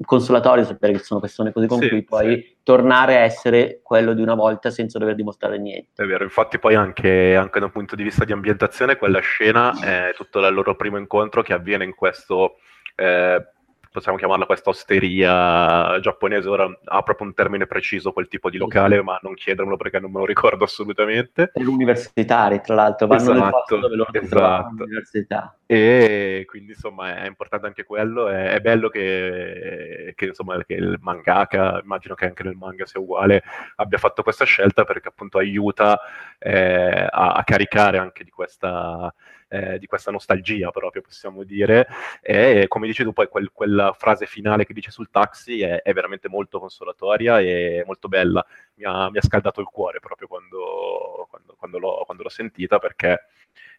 [0.04, 2.58] consolatorio sapere che sono persone così con sì, cui puoi sì.
[2.64, 6.02] tornare a essere quello di una volta senza dover dimostrare niente.
[6.02, 9.80] È vero, infatti poi anche, anche da un punto di vista di ambientazione quella scena
[9.80, 12.56] è tutto il loro primo incontro che avviene in questo...
[12.96, 13.48] Eh,
[13.94, 19.04] possiamo chiamarla questa osteria giapponese, ora ha proprio un termine preciso quel tipo di locale,
[19.04, 21.52] ma non chiedermelo perché non me lo ricordo assolutamente.
[21.54, 24.70] E l'universitari, tra l'altro, vanno esatto, nel posto dove loro esatto.
[24.78, 25.56] l'università.
[25.76, 31.00] E quindi insomma è importante anche quello, è, è bello che, che, insomma, che il
[31.02, 33.42] mangaka, immagino che anche nel manga sia uguale,
[33.78, 36.00] abbia fatto questa scelta perché appunto aiuta
[36.38, 39.12] eh, a, a caricare anche di questa
[39.54, 41.88] eh, di questa nostalgia proprio, possiamo dire,
[42.22, 45.94] e come dici tu poi quel, quella frase finale che dice sul taxi è, è,
[45.94, 51.28] veramente molto consolatoria e molto bella, mi ha, mi ha scaldato il cuore proprio quando,
[51.30, 53.26] quando, quando, l'ho, quando l'ho, sentita perché...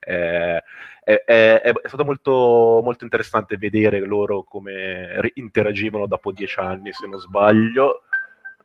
[0.01, 0.63] Eh,
[1.03, 7.07] è, è, è, stato molto, molto interessante vedere loro come interagivano dopo dieci anni, se
[7.07, 8.03] non sbaglio.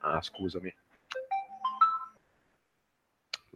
[0.01, 0.73] Ah, scusami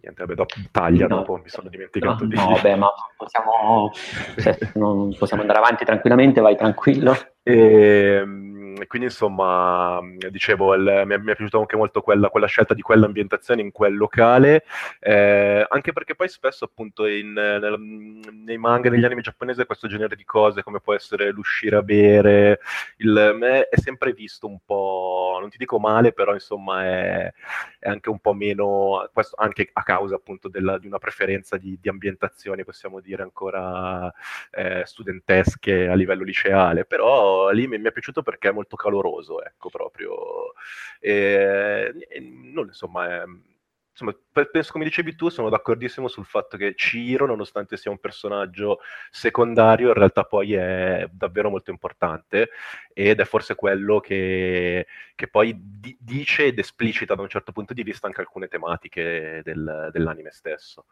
[0.03, 2.35] niente, vabbè, dopo taglia, no, dopo mi sono dimenticato no, di...
[2.35, 3.91] No, beh, ma possiamo,
[4.37, 7.15] cioè, non possiamo andare avanti tranquillamente, vai tranquillo.
[7.43, 12.47] E, ehm, quindi insomma, dicevo, il, mi, è, mi, è, piaciuta anche molto quella, quella,
[12.47, 14.63] scelta di quell'ambientazione in quel locale,
[14.99, 17.77] eh, anche perché poi spesso appunto in, nel,
[18.45, 22.59] nei manga, negli anime giapponesi questo genere di cose, come può essere l'uscire a bere,
[22.97, 27.33] il, è sempre visto un po', non ti dico male, però insomma è,
[27.79, 31.77] è anche un po' meno, questo anche a causa appunto della, di una preferenza di,
[31.81, 34.11] di, ambientazioni, possiamo dire ancora
[34.51, 39.43] eh, studentesche a livello liceale, però lì mi, mi, è piaciuto perché è molto caloroso,
[39.43, 40.53] ecco, proprio.
[40.99, 43.23] E, e non, insomma, è,
[43.93, 44.15] insomma,
[44.51, 48.79] penso come dicevi tu, sono d'accordissimo sul fatto che Ciro, nonostante sia un personaggio
[49.11, 52.49] secondario, in realtà poi è davvero molto importante
[52.91, 57.73] ed è forse quello che, che poi di- dice ed esplicita da un certo punto
[57.73, 60.85] di vista anche alcune tematiche del, dell'anime stesso.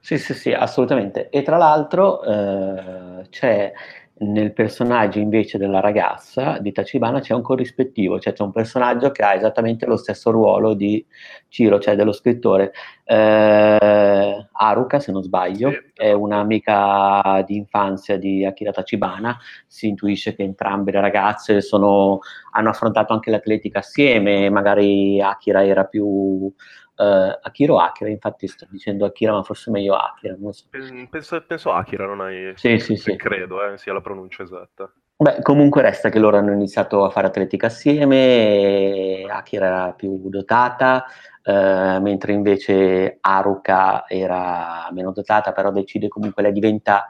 [0.00, 1.30] Sì, sì, sì, assolutamente.
[1.30, 3.72] E tra l'altro eh, c'è
[4.18, 9.22] nel personaggio invece della ragazza di Tachibana c'è un corrispettivo, cioè c'è un personaggio che
[9.22, 11.04] ha esattamente lo stesso ruolo di
[11.48, 12.72] Ciro, cioè dello scrittore.
[13.04, 20.42] Eh, Haruka, se non sbaglio, è un'amica di infanzia di Akira Tachibana, si intuisce che
[20.42, 22.20] entrambe le ragazze sono,
[22.52, 26.50] hanno affrontato anche l'atletica assieme, magari Akira era più
[26.96, 30.34] Uh, Akira o Akira, infatti sto dicendo Akira, ma forse meglio Akira.
[30.50, 30.66] So.
[31.10, 32.52] penso, penso Akira, non hai...
[32.56, 33.16] Sì, sì, sì.
[33.16, 34.90] Credo eh, sia la pronuncia esatta.
[35.18, 41.06] Beh, comunque resta che loro hanno iniziato a fare atletica assieme, Akira era più dotata,
[41.42, 47.06] uh, mentre invece Haruka era meno dotata, però decide comunque, lei diventa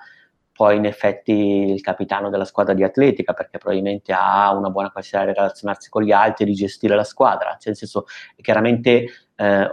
[0.57, 5.21] poi in effetti il capitano della squadra di atletica perché probabilmente ha una buona capacità
[5.21, 9.05] di relazionarsi con gli altri, di gestire la squadra, cioè nel senso è chiaramente
[9.37, 9.71] eh,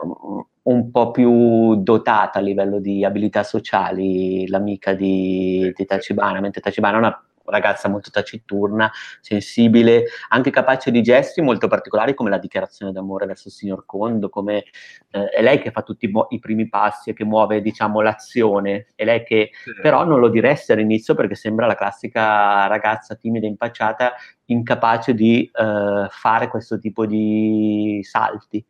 [0.63, 6.95] un po' più dotata a livello di abilità sociali l'amica di, di Tachibana, mentre Tachibana
[6.95, 12.91] è una ragazza molto taciturna, sensibile, anche capace di gesti molto particolari come la dichiarazione
[12.91, 14.63] d'amore verso il signor Kondo, come
[15.11, 18.01] eh, è lei che fa tutti i, mo- i, primi passi e che muove diciamo
[18.01, 19.73] l'azione, è lei che sì.
[19.81, 24.13] però non lo diresti all'inizio perché sembra la classica ragazza timida e impacciata,
[24.45, 28.65] incapace di eh, fare questo tipo di salti,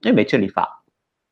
[0.00, 0.75] e invece li fa.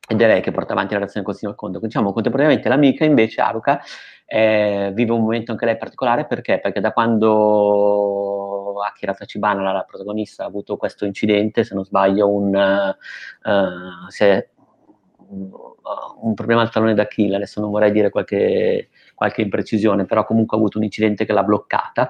[0.07, 1.79] Ed è lei che porta avanti la relazione con il signor Kondo.
[1.79, 3.81] Diciamo contemporaneamente l'amica invece, Aruka,
[4.27, 6.61] eh, vive un momento anche lei particolare perché?
[6.61, 12.31] Perché da quando Akira Tachibana, la, la protagonista, ha avuto questo incidente, se non sbaglio,
[12.31, 14.49] un, uh, è,
[15.29, 15.51] un,
[16.21, 20.61] un problema al tallone d'Achille, adesso non vorrei dire qualche, qualche imprecisione, però comunque ha
[20.61, 22.09] avuto un incidente che l'ha bloccata.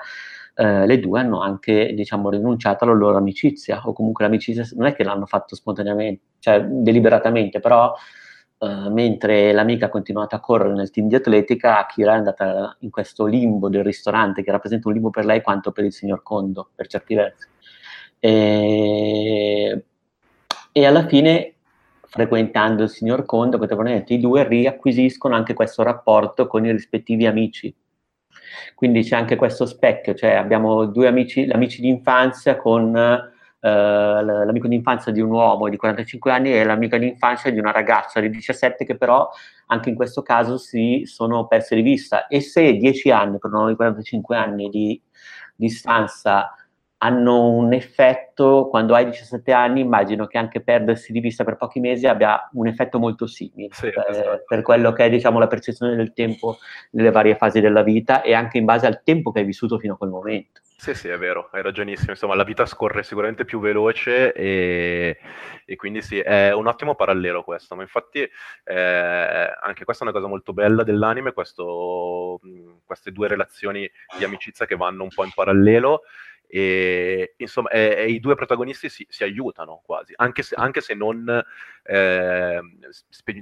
[0.56, 4.94] Uh, le due hanno anche diciamo rinunciato alla loro amicizia o comunque l'amicizia non è
[4.94, 7.94] che l'hanno fatto spontaneamente, cioè deliberatamente, però
[8.56, 12.90] Uh, mentre l'amica ha continuato a correre nel team di atletica, Akira è andata in
[12.90, 16.70] questo limbo del ristorante che rappresenta un limbo per lei quanto per il signor Kondo,
[16.74, 17.48] per certi versi.
[18.20, 19.84] E,
[20.72, 21.54] e alla fine,
[22.06, 23.58] frequentando il signor Kondo,
[24.06, 27.74] i due riacquisiscono anche questo rapporto con i rispettivi amici.
[28.74, 33.68] Quindi c'è anche questo specchio, cioè abbiamo due amici, amici di infanzia con eh,
[34.22, 38.28] l'amico d'infanzia di un uomo di 45 anni e l'amica d'infanzia di una ragazza di
[38.28, 39.28] 17 che però
[39.68, 42.26] anche in questo caso si sono perse di vista.
[42.26, 45.00] E se 10 anni per un uomo di 45 anni di
[45.56, 46.54] distanza
[47.04, 51.78] hanno un effetto quando hai 17 anni immagino che anche perdersi di vista per pochi
[51.78, 54.44] mesi abbia un effetto molto simile sì, eh, esatto.
[54.46, 56.56] per quello che è diciamo la percezione del tempo
[56.92, 59.94] nelle varie fasi della vita e anche in base al tempo che hai vissuto fino
[59.94, 62.10] a quel momento sì, sì, è vero, hai ragionissimo.
[62.10, 65.16] Insomma, la vita scorre sicuramente più veloce e,
[65.64, 67.74] e quindi sì, è un ottimo parallelo questo.
[67.74, 68.18] Ma infatti
[68.64, 72.38] eh, anche questa è una cosa molto bella dell'anime, questo,
[72.84, 76.02] queste due relazioni di amicizia che vanno un po' in parallelo
[76.56, 80.94] e insomma e, e i due protagonisti si, si aiutano quasi, anche se, anche se
[80.94, 81.28] non
[81.82, 82.60] eh,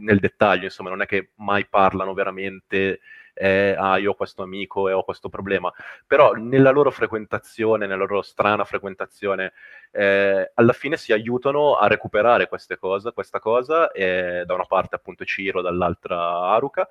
[0.00, 3.00] nel dettaglio, insomma, non è che mai parlano veramente
[3.34, 5.70] eh, ah io ho questo amico e ho questo problema,
[6.06, 9.52] però nella loro frequentazione, nella loro strana frequentazione,
[9.90, 14.94] eh, alla fine si aiutano a recuperare queste cose, questa cosa, eh, da una parte
[14.94, 16.88] appunto Ciro, dall'altra Aruka,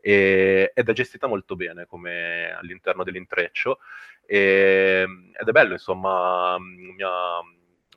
[0.00, 3.78] e, ed è gestita molto bene come all'interno dell'intreccio.
[4.26, 7.40] E, ed è bello insomma mi ha,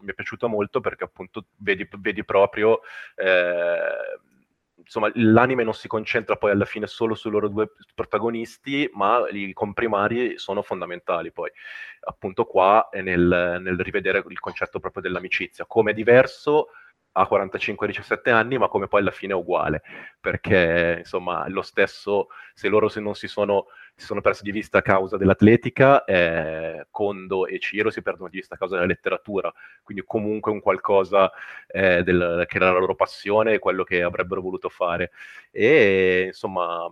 [0.01, 2.81] mi è piaciuto molto perché appunto vedi, vedi proprio
[3.15, 4.19] eh,
[4.83, 9.53] insomma, l'anime non si concentra poi alla fine solo sui loro due protagonisti, ma i
[9.53, 11.49] comprimari sono fondamentali poi,
[12.01, 16.69] appunto qua nel, nel rivedere il concetto proprio dell'amicizia, come è diverso
[17.13, 19.82] a 45-17 anni, ma come poi alla fine è uguale,
[20.19, 24.80] perché insomma lo stesso, se loro se non si sono si sono persi di vista
[24.80, 29.54] a causa dell'atletica, eh, Kondo e Ciro si perdono di vista a causa della letteratura,
[29.84, 31.32] quindi comunque un qualcosa
[31.67, 35.12] eh, del, che era la loro passione e quello che avrebbero voluto fare.
[35.52, 36.88] E insomma,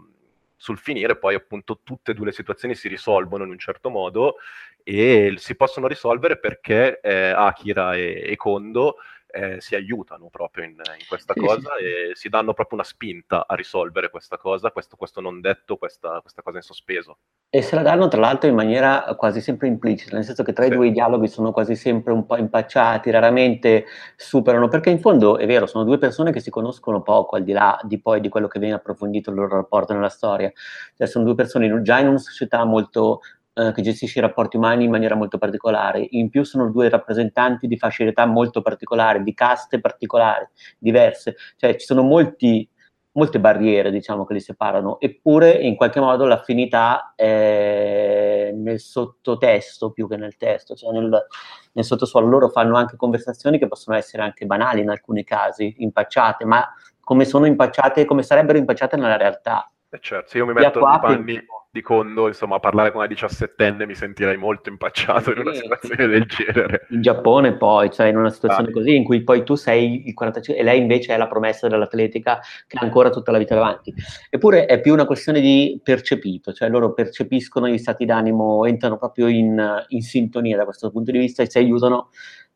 [0.55, 4.35] sul finire poi appunto tutte e due le situazioni si risolvono in un certo modo
[4.83, 8.97] e si possono risolvere perché eh, Akira e, e Kondo
[9.31, 11.83] eh, si aiutano proprio in, in questa sì, cosa sì.
[11.83, 16.19] e si danno proprio una spinta a risolvere questa cosa, questo, questo non detto, questa,
[16.21, 17.17] questa, cosa in sospeso.
[17.49, 20.65] E se la danno tra l'altro in maniera quasi sempre implicita, nel senso che tra
[20.65, 20.71] sì.
[20.71, 25.37] i due i dialoghi sono quasi sempre un po' impacciati, raramente superano, perché in fondo
[25.37, 28.29] è vero, sono due persone che si conoscono poco, al di là di poi di
[28.29, 30.51] quello che viene approfondito il loro rapporto nella storia,
[30.95, 33.21] cioè sono due persone già in una società molto
[33.53, 36.05] eh, che gestisce i rapporti umani in maniera molto particolare.
[36.11, 41.35] In più sono due rappresentanti di fasce d'età molto particolari, di caste particolari, diverse.
[41.57, 42.67] Cioè ci sono molti,
[43.13, 50.07] molte barriere, diciamo, che li separano, eppure in qualche modo l'affinità è nel sottotesto più
[50.07, 51.27] che nel testo, cioè nel,
[51.73, 52.27] nel sottosuolo.
[52.27, 56.65] Loro fanno anche conversazioni che possono essere anche banali in alcuni casi, impacciate, ma
[56.99, 59.70] come sono impacciate, come sarebbero impacciate nella realtà.
[59.93, 63.07] Eh certo, se io mi metto nei panni di Kondo, insomma, a parlare con una
[63.07, 66.85] diciassettenne mi sentirei molto impacciato in una situazione del genere.
[66.91, 68.71] In Giappone poi, cioè in una situazione ah.
[68.71, 72.39] così in cui poi tu sei il 45 e lei invece è la promessa dell'atletica
[72.67, 73.93] che ha ancora tutta la vita davanti.
[74.29, 79.27] Eppure è più una questione di percepito, cioè loro percepiscono gli stati d'animo, entrano proprio
[79.27, 82.11] in, in sintonia da questo punto di vista e si aiutano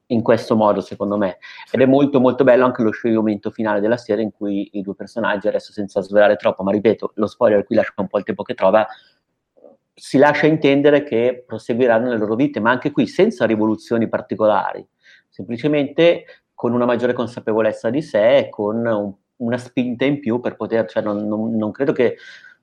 [0.08, 1.38] in questo modo, secondo me.
[1.72, 4.95] Ed è molto molto bello anche lo scioglimento finale della serie in cui i due
[4.95, 8.43] personaggi, adesso senza svelare troppo, ma ripeto, lo spoiler qui lascia un po' il tempo
[8.43, 8.86] che trova,
[9.93, 14.86] si lascia intendere che proseguiranno le loro vite, ma anche qui senza rivoluzioni particolari,
[15.30, 20.56] semplicemente con una maggiore consapevolezza di sé e con un, una spinta in più per
[20.56, 22.18] poter, cioè non, non, non, credo che,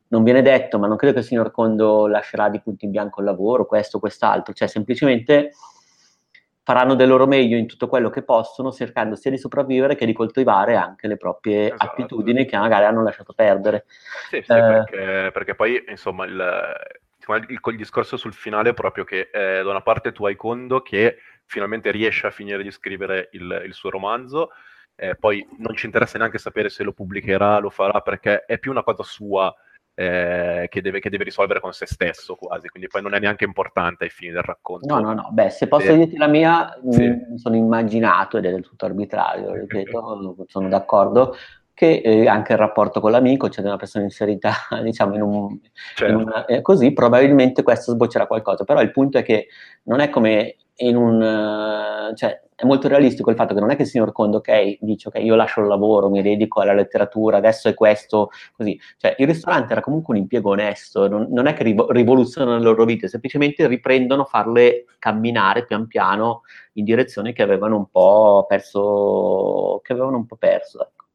[0.09, 3.21] non viene detto, ma non credo che il signor Condo lascerà di punto in bianco
[3.21, 5.53] il lavoro, questo, quest'altro, cioè semplicemente
[6.65, 10.13] faranno del loro meglio in tutto quello che possono, cercando sia di sopravvivere che di
[10.13, 11.85] coltivare anche le proprie esatto.
[11.85, 13.85] attitudini che magari hanno lasciato perdere.
[14.29, 16.75] Sì, sì eh, perché, perché, poi insomma il,
[17.49, 20.83] il, il, discorso sul finale è proprio che eh, da una parte tu hai Kondo
[20.83, 24.51] che finalmente riesce a finire di scrivere il, il suo romanzo,
[24.95, 28.71] eh, poi non ci interessa neanche sapere se lo pubblicherà, lo farà, perché è più
[28.71, 29.53] una cosa sua
[29.95, 33.45] eh, che, deve, che, deve, risolvere con se stesso quasi, quindi poi non è neanche
[33.45, 34.87] importante ai fini del racconto.
[34.87, 37.09] No, no, no, beh, se posso eh, dirti la mia, sì.
[37.09, 41.37] mi sono immaginato ed è del tutto arbitrario, ripeto, sono d'accordo,
[41.75, 45.59] che eh, anche il rapporto con l'amico, cioè una persona inserita, diciamo, in un...
[45.95, 46.13] Certo.
[46.13, 49.49] In una, eh, così, probabilmente questo sboccerà qualcosa, però il punto è che
[49.85, 51.21] non è come in un...
[51.21, 54.79] Uh, cioè, è molto realistico il fatto che non è che il signor Condo, ok,
[54.81, 58.79] dice, ok, io lascio il lavoro, mi dedico alla letteratura, adesso è questo, così.
[58.99, 62.63] Cioè, il ristorante era comunque un impiego onesto, non, non è che rivo- rivoluzionano le
[62.63, 66.43] loro vite, semplicemente riprendono a farle camminare pian piano
[66.75, 71.07] in direzioni che avevano un po' perso, che avevano un po' perso, ecco.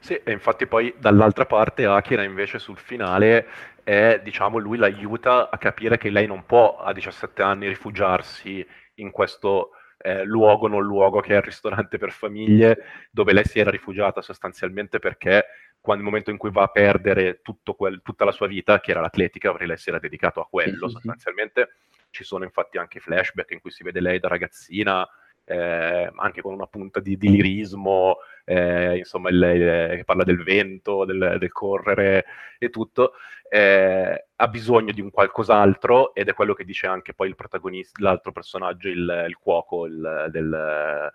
[0.00, 3.46] Sì, e infatti poi dall'altra parte Akira invece sul finale
[3.84, 9.12] è, diciamo, lui l'aiuta a capire che lei non può a 17 anni rifugiarsi in
[9.12, 9.70] questo
[10.06, 12.78] eh, luogo non luogo che è il ristorante per famiglie,
[13.10, 15.46] dove lei si era rifugiata sostanzialmente perché
[15.80, 17.40] quando, nel momento in cui va a perdere
[17.76, 20.88] quel, tutta la sua vita, che era l'atletica, perché lei si era dedicato a quello
[20.88, 21.74] sostanzialmente.
[22.10, 25.06] Ci sono infatti anche flashback in cui si vede lei da ragazzina,
[25.46, 30.42] eh, anche con una punta di, di lirismo, eh, insomma, il, il, che parla del
[30.42, 32.24] vento, del, del correre
[32.58, 33.12] e tutto,
[33.48, 38.02] eh, ha bisogno di un qualcos'altro ed è quello che dice anche poi il protagonista,
[38.02, 41.10] l'altro personaggio, il, il cuoco del, del,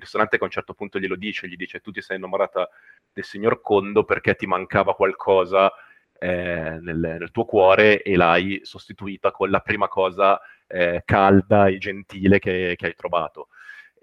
[0.00, 2.68] ristorante che a un certo punto glielo dice, gli dice tu ti sei innamorata
[3.12, 5.72] del signor Condo perché ti mancava qualcosa
[6.18, 11.78] eh, nel, nel, tuo cuore e l'hai sostituita con la prima cosa eh, calda e
[11.78, 13.48] gentile che, che hai trovato.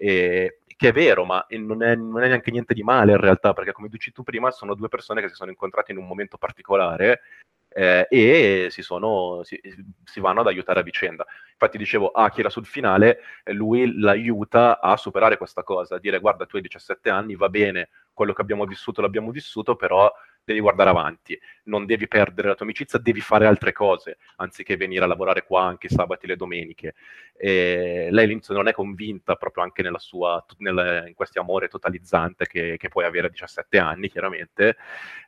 [0.04, 3.54] E, che è vero, ma non è, non è, neanche niente di male in realtà,
[3.54, 6.36] perché come dici tu prima, sono due persone che si sono incontrate in un momento
[6.36, 7.22] particolare
[7.70, 9.58] eh, e si, sono, si,
[10.04, 11.24] si, vanno ad aiutare a vicenda.
[11.52, 16.56] Infatti dicevo, Akira sul finale, lui l'aiuta a superare questa cosa, a dire guarda tu
[16.56, 20.12] hai 17 anni, va bene, quello che abbiamo vissuto l'abbiamo vissuto, però
[20.44, 25.04] devi guardare avanti, non devi perdere la tua amicizia, devi fare altre cose, anziché venire
[25.04, 26.94] a lavorare qua anche sabati e le domeniche.
[27.36, 32.46] E lei all'inizio non è convinta proprio anche nella sua, nel, in questo amore totalizzante
[32.46, 34.76] che, che puoi avere a 17 anni, chiaramente,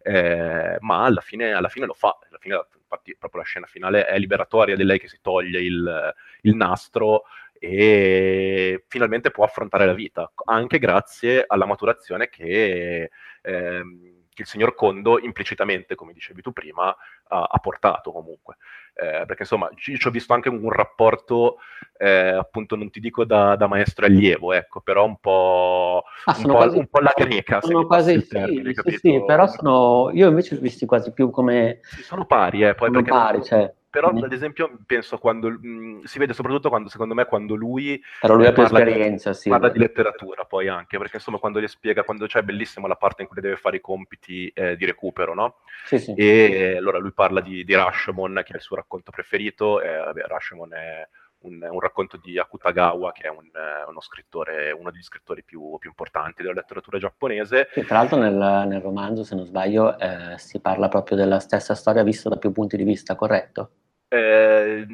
[0.02, 2.18] eh, ma alla fine, alla fine, lo fa.
[2.28, 6.14] Alla fine, infatti, proprio la scena finale è liberatoria di lei che si toglie il,
[6.42, 7.24] il nastro
[7.58, 13.10] e finalmente può affrontare la vita, anche grazie alla maturazione che...
[13.42, 16.94] Ehm, che il signor Condo implicitamente, come dicevi tu prima,
[17.28, 18.56] ha, ha portato comunque.
[18.92, 21.56] Eh, perché insomma, ci, ci, ho visto anche un rapporto,
[21.96, 26.42] eh, appunto, non ti dico da, da, maestro allievo, ecco, però un po', ah, un
[26.42, 27.60] po', quasi, un po la greca.
[27.62, 31.30] Sono quasi, sì, termine, sì, sì, però sono, io invece li ho visti quasi più
[31.30, 31.80] come...
[31.82, 35.66] Sì, sono pari, eh, poi sono pari, non, cioè però ad esempio penso quando mh,
[35.66, 39.36] mm, si vede soprattutto quando secondo me quando lui però lui ha più esperienza di,
[39.36, 42.96] sì, parla di letteratura poi anche perché insomma quando gli spiega quando c'è bellissima la
[42.96, 45.60] parte in cui deve fare i compiti eh, di recupero no?
[45.86, 46.12] Sì, sì.
[46.14, 50.24] e allora lui parla di, di Rashomon che è il suo racconto preferito e vabbè,
[50.26, 51.08] Rashomon è
[51.46, 53.48] un, un, racconto di Akutagawa, che è un,
[53.88, 57.68] uno scrittore, uno degli scrittori più, più importanti della letteratura giapponese.
[57.74, 58.34] E tra l'altro nel,
[58.66, 62.52] nel, romanzo, se non sbaglio, eh, si parla proprio della stessa storia vista da più
[62.52, 63.70] punti di vista, corretto?
[64.08, 64.86] Eh,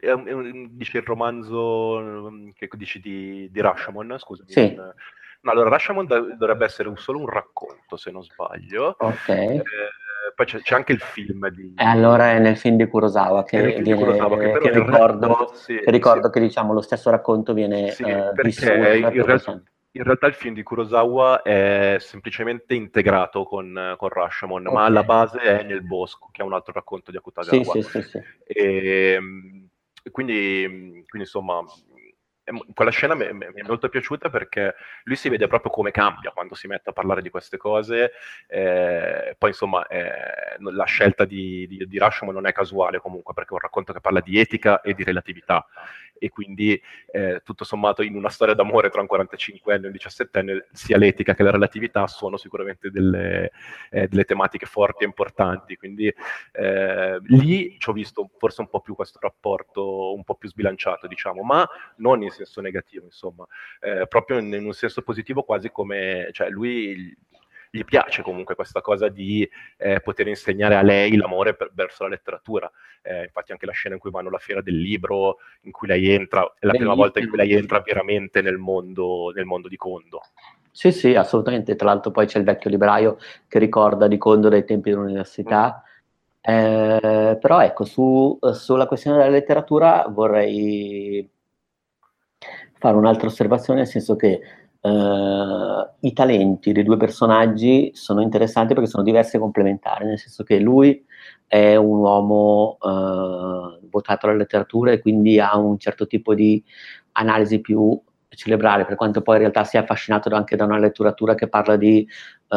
[0.00, 4.50] è un, è un, dice il romanzo mm, che dici di, di Rashomon, scusami.
[4.50, 4.74] Sì.
[4.74, 4.92] Non,
[5.40, 8.96] no, allora Rashomon dovrebbe essere un, solo un racconto, se non sbaglio.
[8.98, 9.28] Ok.
[9.28, 9.62] Eh,
[10.34, 11.74] poi c'è, c'è, anche il film di...
[11.76, 15.90] E allora è nel film di Kurosawa che, viene, Kurosawa, che, che ricordo, sì, che,
[15.90, 16.32] ricordo sì.
[16.32, 18.72] che diciamo lo stesso racconto viene sì, uh, vissuto.
[18.72, 19.62] In realtà,
[19.98, 24.72] in realtà il film di Kurosawa è semplicemente integrato con, con Rashomon, okay.
[24.72, 27.72] ma la base è nel bosco, che è un altro racconto di Akutagawa.
[27.72, 29.68] Sì, sì, sì, e, ehm,
[30.12, 31.64] quindi, quindi, insomma,
[32.72, 36.54] quella scena mi, mi, è molto piaciuta perché lui si vede proprio come cambia quando
[36.54, 38.12] si mette a parlare di queste cose.
[38.46, 43.50] Eh, poi, insomma, eh, la scelta di, di, di Rashomon non è casuale comunque, perché
[43.50, 45.66] è un racconto che parla di etica e di relatività.
[46.18, 50.64] E quindi eh, tutto sommato in una storia d'amore tra un 45enne e un 17enne
[50.72, 53.50] sia l'etica che la relatività sono sicuramente delle,
[53.90, 56.12] eh, delle tematiche forti e importanti, quindi
[56.52, 61.06] eh, lì ci ho visto forse un po' più questo rapporto un po' più sbilanciato
[61.06, 63.46] diciamo, ma non in senso negativo insomma,
[63.80, 67.16] eh, proprio in, in, un senso positivo quasi come, cioè lui
[67.70, 72.10] gli piace comunque questa cosa di eh, poter insegnare a lei l'amore per, verso la
[72.10, 72.70] letteratura.
[73.02, 76.10] Eh, infatti anche la scena in cui vanno alla fiera del libro, in cui lei
[76.10, 79.76] entra, è la prima volta in cui lei entra veramente nel mondo, nel mondo di
[79.76, 80.20] Condo.
[80.70, 81.74] Sì, sì, assolutamente.
[81.76, 85.82] Tra l'altro poi c'è il vecchio libraio che ricorda di Condo dai tempi dell'università.
[85.82, 85.86] Mm.
[86.40, 91.28] Eh, però ecco, su, sulla questione della letteratura vorrei
[92.78, 94.40] fare un'altra osservazione, nel senso che
[94.80, 100.44] Uh, i talenti dei due personaggi sono interessanti perché sono diversi e complementari, nel senso
[100.44, 101.04] che lui
[101.48, 106.62] è un uomo uh, votato alla letteratura e quindi ha un certo tipo di
[107.12, 111.48] analisi più cerebrale, per quanto poi in realtà sia affascinato anche da una letteratura che
[111.48, 112.06] parla di
[112.48, 112.56] uh,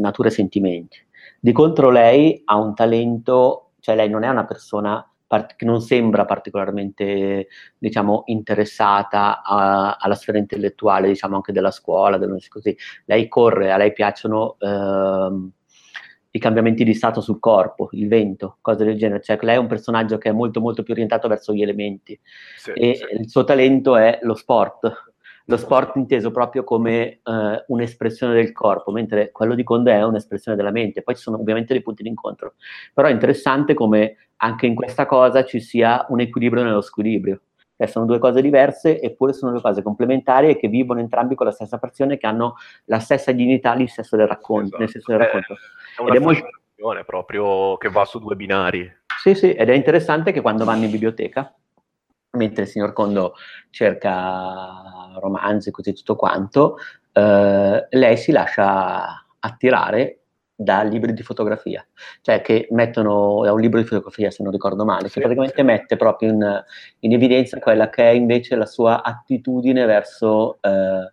[0.00, 0.98] natura e sentimenti.
[1.38, 5.06] Di contro lei ha un talento, cioè lei non è una persona
[5.56, 12.18] che non sembra particolarmente diciamo, interessata a, alla sfera intellettuale, diciamo anche della scuola,
[12.48, 12.76] così.
[13.06, 15.50] Lei corre, a lei piacciono ehm,
[16.34, 19.22] i cambiamenti di stato sul corpo, il vento, cose del genere.
[19.22, 22.18] Cioè, lei è un personaggio che è molto molto più orientato verso gli elementi
[22.56, 23.04] sì, e sì.
[23.18, 25.11] il suo talento è lo sport,
[25.46, 30.56] lo sport inteso proprio come uh, un'espressione del corpo, mentre quello di Conde è un'espressione
[30.56, 31.02] della mente.
[31.02, 32.54] Poi ci sono ovviamente dei punti d'incontro.
[32.92, 37.40] Però è interessante come anche in questa cosa ci sia un equilibrio nello squilibrio.
[37.76, 41.46] Cioè sono due cose diverse, eppure sono due cose complementari e che vivono entrambi con
[41.46, 44.76] la stessa passione, che hanno la stessa dignità nel senso del racconto.
[44.76, 44.80] Esatto.
[44.80, 45.54] Nel senso del racconto.
[45.54, 47.04] È, una è molto...
[47.04, 48.90] proprio che va su due binari.
[49.20, 51.52] Sì, sì, ed è interessante che quando vanno in biblioteca
[52.32, 53.34] mentre il signor Condo
[53.70, 56.76] cerca romanzi e così tutto quanto,
[57.12, 60.18] eh, lei si lascia attirare
[60.54, 61.84] da libri di fotografia,
[62.20, 65.96] cioè che mettono, è un libro di fotografia se non ricordo male, che praticamente mette
[65.96, 66.64] proprio in,
[67.00, 71.12] in evidenza quella che è invece la sua attitudine verso eh,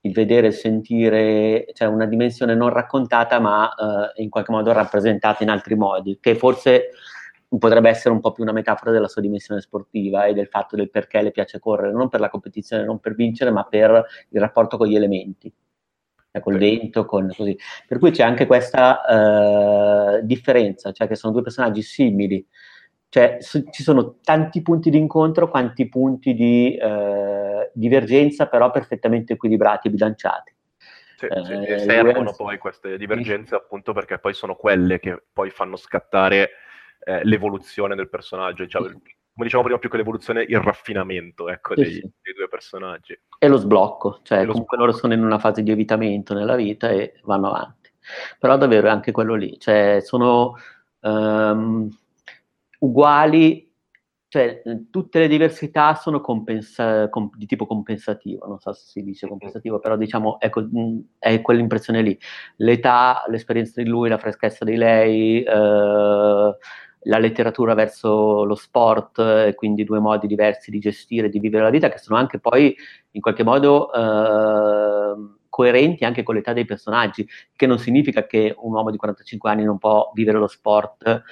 [0.00, 3.68] il vedere, il sentire, cioè una dimensione non raccontata ma
[4.16, 6.90] eh, in qualche modo rappresentata in altri modi, che forse
[7.58, 10.90] potrebbe essere un po' più una metafora della sua dimensione sportiva e del fatto del
[10.90, 14.76] perché le piace correre, non per la competizione, non per vincere, ma per il rapporto
[14.76, 15.52] con gli elementi,
[16.30, 17.56] cioè col vento, con così.
[17.86, 19.00] Per cui c'è anche questa
[20.18, 22.46] uh, differenza, cioè che sono due personaggi simili,
[23.08, 29.34] cioè su, ci sono tanti punti di incontro, quanti punti di uh, divergenza, però perfettamente
[29.34, 30.52] equilibrati e bilanciati.
[31.16, 35.76] Sì, sì, eh, servono poi queste divergenze appunto perché poi sono quelle che poi fanno
[35.76, 36.50] scattare
[37.04, 42.00] eh, l'evoluzione del personaggio, diciamo, come diciamo prima più che l'evoluzione, il raffinamento ecco, dei,
[42.00, 43.18] dei, due personaggi.
[43.38, 44.84] E lo sblocco, cioè lo comunque sblocco.
[44.86, 47.90] loro sono in una fase di evitamento nella vita e vanno avanti.
[48.38, 50.54] Però davvero è anche quello lì, cioè sono
[51.00, 51.88] um,
[52.78, 53.73] uguali
[54.34, 59.28] cioè tutte le diversità sono compensa- com- di tipo compensativo, non so se si dice
[59.28, 60.66] compensativo, però diciamo ecco,
[61.20, 62.18] è quell'impressione lì.
[62.56, 66.56] L'età, l'esperienza di lui, la freschezza di lei, eh,
[67.06, 71.70] la letteratura verso lo sport, e quindi due modi diversi di gestire, di vivere la
[71.70, 72.74] vita, che sono anche poi
[73.12, 75.14] in qualche modo eh,
[75.48, 77.24] coerenti anche con l'età dei personaggi,
[77.54, 81.22] che non significa che un uomo di 45 anni non può vivere lo sport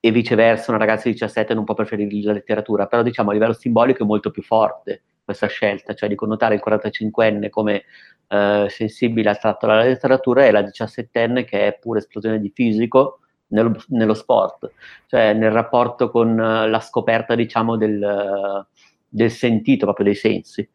[0.00, 3.52] e viceversa una ragazza di 17 non può preferire la letteratura, però diciamo a livello
[3.52, 7.82] simbolico è molto più forte questa scelta, cioè di connotare il 45enne come
[8.28, 13.20] eh, sensibile al tratto della letteratura e la 17enne che è pura esplosione di fisico,
[13.48, 14.72] nello, nello sport,
[15.06, 18.64] cioè nel rapporto con uh, la scoperta, diciamo, del, uh,
[19.08, 20.68] del, sentito, proprio dei sensi.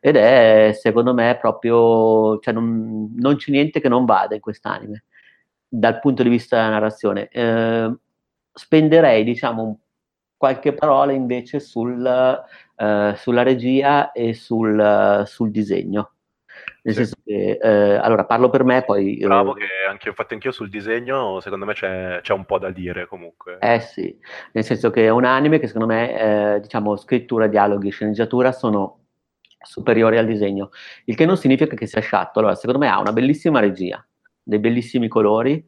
[0.00, 5.04] Ed è, secondo me, proprio, cioè non, non c'è niente che non vada in quest'anime,
[5.66, 7.28] dal punto di vista della narrazione.
[7.28, 7.96] Eh,
[8.58, 9.80] spenderei, diciamo,
[10.36, 11.98] qualche parola invece sul,
[12.76, 16.12] uh, sulla regia e sul, sul disegno
[16.82, 17.04] nel sì.
[17.04, 19.18] senso che, eh, allora parlo per me, poi...
[19.18, 22.70] Bravo eh, che anche, infatti anch'io sul disegno, secondo me c'è, c'è, un po' da
[22.70, 23.58] dire comunque.
[23.60, 24.16] Eh sì,
[24.52, 29.04] nel senso che è un anime che secondo me, eh, diciamo, scrittura, dialoghi, sceneggiatura sono
[29.60, 30.70] superiori al disegno,
[31.04, 34.04] il che non significa che sia sciatto, allora secondo me ha una bellissima regia,
[34.42, 35.62] dei bellissimi colori,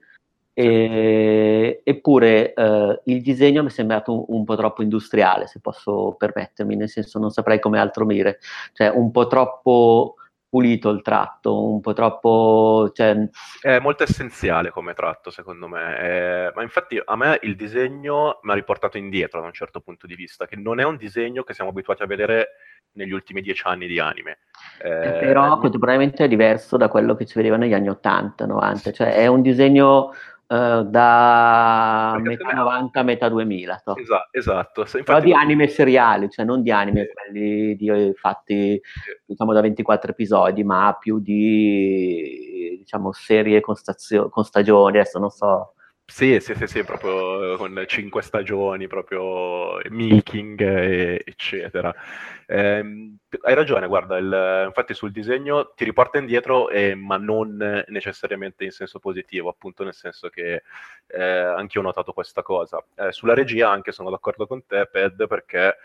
[0.61, 6.15] e, eppure eh, il disegno mi è sembrato un, un, po' troppo industriale, se posso
[6.19, 8.39] permettermi, nel senso non saprei come altro dire,
[8.73, 10.17] cioè un po' troppo
[10.51, 12.91] pulito il tratto, un po' troppo...
[12.93, 13.29] Cioè...
[13.61, 15.97] È molto essenziale come tratto, secondo me.
[15.97, 16.53] È...
[16.55, 20.17] Ma infatti a me il disegno mi ha riportato indietro da un certo punto di
[20.17, 22.49] vista, che non è un disegno che siamo abituati a vedere
[22.95, 24.39] negli ultimi dieci anni di anime.
[24.83, 29.15] Eh, però contemporaneamente è diverso da quello che si vedeva negli anni 80, 90, cioè
[29.15, 30.13] è un disegno
[30.51, 33.83] uh, da Perché metà 90 a metà 2000.
[33.85, 33.97] So.
[33.97, 34.81] Esatto, esatto.
[34.81, 37.13] Infatti, però di anime seriali, cioè non di anime sì.
[37.13, 38.81] quelli di, eh, fatti
[39.25, 45.31] diciamo da 24 episodi, ma più di diciamo serie con, stazio- con stagioni, adesso non
[45.31, 45.75] so
[46.11, 50.61] sì, sì, sì, sì, proprio con cinque stagioni, proprio milking,
[51.25, 51.95] eccetera.
[52.47, 52.79] Eh,
[53.43, 58.73] hai ragione, guarda, il, infatti sul disegno ti riporta indietro, eh, ma non necessariamente in
[58.73, 60.63] senso positivo, appunto nel senso che
[61.07, 62.85] eh, anche io ho notato questa cosa.
[62.97, 65.77] Eh, sulla regia anche sono d'accordo con te, Ped, perché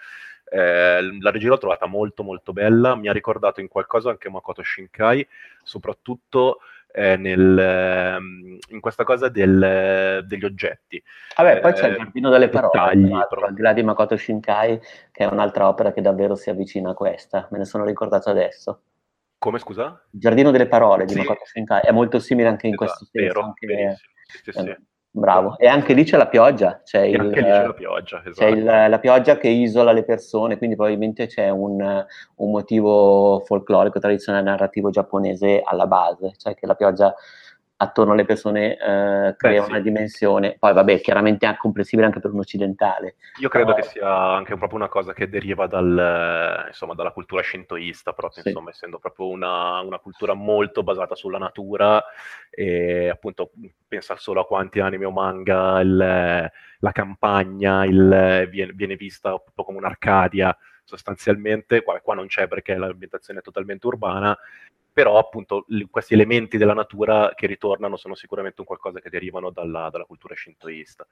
[0.50, 4.64] eh, la regia l'ho trovata molto molto bella, mi ha ricordato in qualcosa anche Makoto
[4.64, 5.28] Shinkai,
[5.64, 6.60] soprattutto
[6.96, 11.02] eh, nel, ehm, in questa cosa del, degli oggetti.
[11.36, 14.80] Vabbè, poi c'è il eh, Giardino delle Parole, al di là di Makoto Shinkai,
[15.12, 18.82] che è un'altra opera che davvero si avvicina a questa, me ne sono ricordato adesso.
[19.38, 20.02] Come scusa?
[20.12, 21.20] Il Giardino delle Parole di sì.
[21.20, 23.28] Makoto Shinkai è molto simile anche in esatto, questo senso.
[23.28, 24.80] Vero, anche, sì, sì, eh,
[25.18, 28.34] Bravo, e anche lì c'è la pioggia, c'è, il, anche lì c'è la pioggia, esatto.
[28.34, 32.06] c'è il, la pioggia che isola le persone, quindi probabilmente c'è un,
[32.36, 37.16] un, motivo folclorico, tradizionale, narrativo giapponese alla base, cioè che la pioggia
[37.78, 42.32] attorno alle persone eh, crea Beh, una dimensione, poi vabbè, chiaramente è comprensibile anche per
[42.32, 43.16] un occidentale.
[43.40, 43.86] Io credo Però...
[43.86, 48.50] che sia anche proprio una cosa che deriva dal, insomma, dalla cultura shintoista, proprio, sì.
[48.50, 52.04] insomma, essendo proprio una, una, cultura molto basata sulla natura
[52.50, 53.52] e appunto
[53.88, 55.98] pensa solo a quanti anime o manga il,
[56.80, 60.56] la campagna il, viene, viene vista proprio come un'Arcadia
[60.86, 64.38] sostanzialmente, qua, qua non c'è perché l'ambientazione è totalmente urbana,
[64.96, 69.50] però appunto l- questi elementi della natura che ritornano sono sicuramente un qualcosa che derivano
[69.52, 71.06] dalla, dalla cultura shintoista.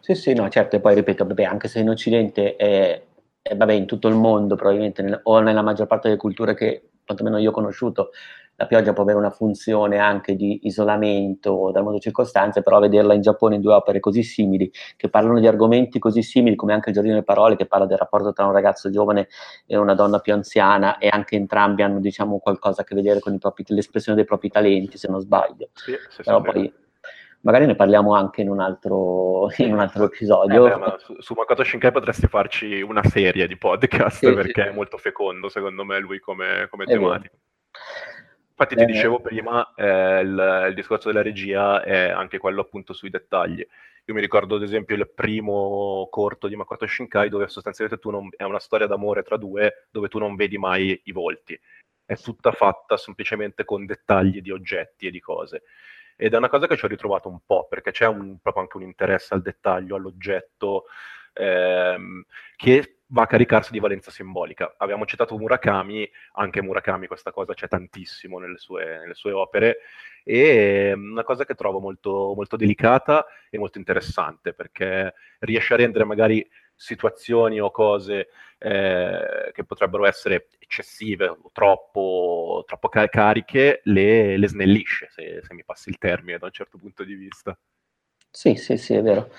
[0.00, 3.02] Sì, sì, no, certo, e poi ripeto, vabbè, anche se in Occidente è,
[3.40, 6.90] è vabbè, in tutto il mondo probabilmente, nel, o nella maggior parte delle culture che
[7.04, 8.10] quantomeno io ho conosciuto,
[8.56, 13.20] la pioggia può avere una funzione anche di isolamento dal mondo circostanze, però vederla in
[13.20, 16.94] Giappone in due opere così simili, che parlano di argomenti così simili, come anche il
[16.94, 19.28] Giardino delle Parole, che parla del rapporto tra un ragazzo giovane
[19.66, 23.36] e una donna più anziana, e anche entrambi hanno diciamo, qualcosa a che vedere con
[23.38, 25.70] propri, l'espressione dei propri talenti, se non sbaglio.
[25.72, 26.72] Sì, sì, però sì, poi
[27.40, 30.66] magari ne parliamo anche in un altro, in un altro episodio.
[30.66, 34.96] Eh beh, su, su Makoto Shinkai potresti farci una serie di podcast perché è molto
[34.96, 37.36] fecondo secondo me lui come, come tematica.
[38.56, 43.10] Infatti ti dicevo prima, eh, il, il, discorso della regia è anche quello appunto sui
[43.10, 43.66] dettagli.
[44.06, 48.28] Io mi ricordo ad esempio il primo corto di Makoto Shinkai dove sostanzialmente tu non,
[48.36, 51.58] è una storia d'amore tra due dove tu non vedi mai i volti.
[52.04, 55.62] È tutta fatta semplicemente con dettagli di oggetti e di cose.
[56.16, 58.76] Ed è una cosa che ci ho ritrovato un po', perché c'è un, proprio anche
[58.76, 60.84] un interesse al dettaglio, all'oggetto,
[61.32, 62.24] ehm,
[62.56, 64.74] che va a caricarsi di valenza simbolica.
[64.78, 69.78] Abbiamo citato Murakami, anche Murakami questa cosa c'è tantissimo nelle sue, nelle sue opere,
[70.22, 76.04] e una cosa che trovo molto, molto delicata e molto interessante, perché riesce a rendere
[76.04, 76.46] magari
[76.76, 78.28] situazioni o cose
[78.58, 85.64] eh, che potrebbero essere eccessive o troppo, troppo cariche, le, le snellisce, se, se, mi
[85.64, 87.56] passi il termine da un certo punto di vista.
[88.30, 89.30] Sì, sì, sì, è vero.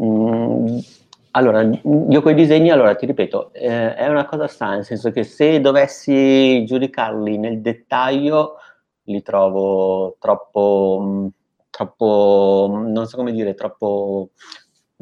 [0.00, 0.78] Mm,
[1.36, 5.10] allora, io con i disegni, allora ti ripeto, eh, è una cosa strana, nel senso
[5.10, 8.56] che se dovessi giudicarli nel dettaglio,
[9.04, 11.26] li trovo troppo, mm,
[11.70, 14.30] troppo, mm, non so come dire, troppo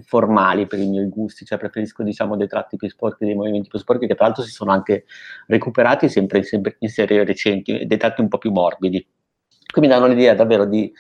[0.05, 3.79] formali per i miei gusti, cioè preferisco diciamo dei tratti più sporchi, dei movimenti più
[3.79, 5.05] sporchi che tra l'altro si sono anche
[5.49, 9.07] recuperati sempre, sempre in serie recenti, dei tratti un po' più morbidi.
[9.71, 10.91] Qui mi danno l'idea davvero di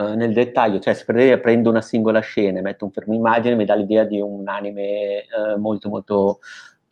[0.00, 1.04] uh, nel dettaglio, cioè se
[1.38, 5.24] prendo una singola scena e metto un fermo immagine mi dà l'idea di un anime
[5.36, 6.40] uh, molto molto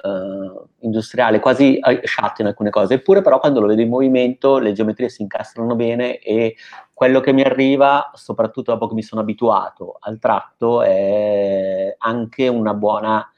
[0.03, 4.73] uh, industriale, quasi sciatto in alcune cose, eppure però quando lo vedo in movimento le
[4.73, 6.57] geometrie si incastrano bene e
[6.93, 12.75] quello che mi arriva, soprattutto dopo che mi sono abituato al tratto, è anche una
[12.75, 13.33] buona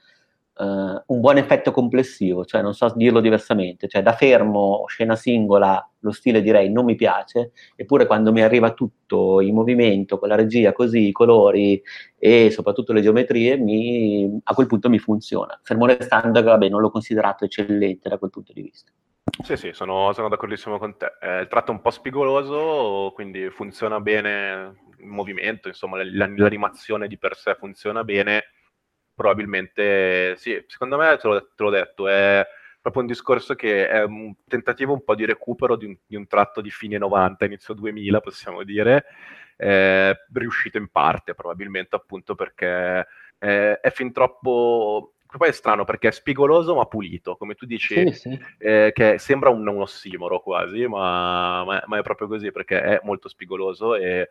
[0.61, 5.89] Uh, un buon effetto complessivo, cioè non so dirlo diversamente, cioè da fermo, scena singola,
[6.01, 10.35] lo stile direi non mi piace, eppure quando mi arriva tutto in movimento, con la
[10.35, 11.81] regia così, i colori
[12.15, 15.59] e soprattutto le geometrie, mi, a quel punto mi funziona.
[15.63, 18.91] Fermo restando che vabbè, non l'ho considerato eccellente da quel punto di vista.
[19.43, 21.13] Sì, sì, sono, sono d'accordissimo con te.
[21.19, 27.17] Eh, il tratto è un po' spigoloso, quindi funziona bene il movimento, insomma l'animazione di
[27.17, 28.43] per sé funziona bene,
[29.13, 32.45] probabilmente sì, secondo me te l'ho, te l'ho detto, è
[32.81, 36.27] proprio un discorso che è un tentativo un po' di recupero di un, di un
[36.27, 39.05] tratto di fine 90, inizio 2000, possiamo dire,
[39.57, 43.07] eh, riuscito in parte, probabilmente appunto perché
[43.37, 48.11] eh, è fin troppo poi è strano perché è spigoloso ma pulito, come tu dici,
[48.11, 48.39] sì, sì.
[48.57, 52.99] Eh, che sembra un, un ossimoro quasi, ma, ma, ma, è proprio così perché è
[53.03, 54.29] molto spigoloso e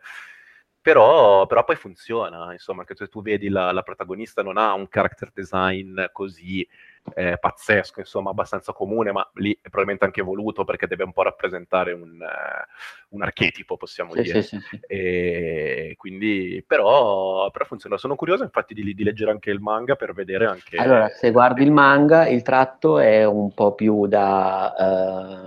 [0.81, 4.87] però, però, poi funziona, insomma, che se tu vedi la, la, protagonista non ha un
[4.87, 6.67] character design così
[7.13, 11.21] eh, pazzesco, insomma, abbastanza comune, ma lì è probabilmente anche voluto perché deve un po'
[11.21, 14.41] rappresentare un, uh, un archetipo, possiamo sì, dire.
[14.41, 17.97] Sì, sì, e quindi, però, però, funziona.
[17.97, 20.77] Sono curioso infatti di, di, leggere anche il manga per vedere anche...
[20.77, 24.73] Allora, se guardi il manga, il tratto è un po' più da...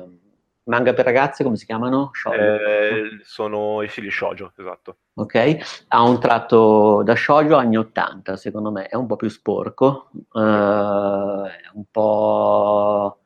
[0.07, 0.23] Uh
[0.67, 2.11] Manga per ragazze, come si chiamano?
[2.33, 4.97] Eh, sono i fili shoujo, esatto.
[5.15, 10.11] Ok, ha un tratto da shoujo anni 80, secondo me, è un po' più sporco,
[10.33, 13.19] uh, è un po'...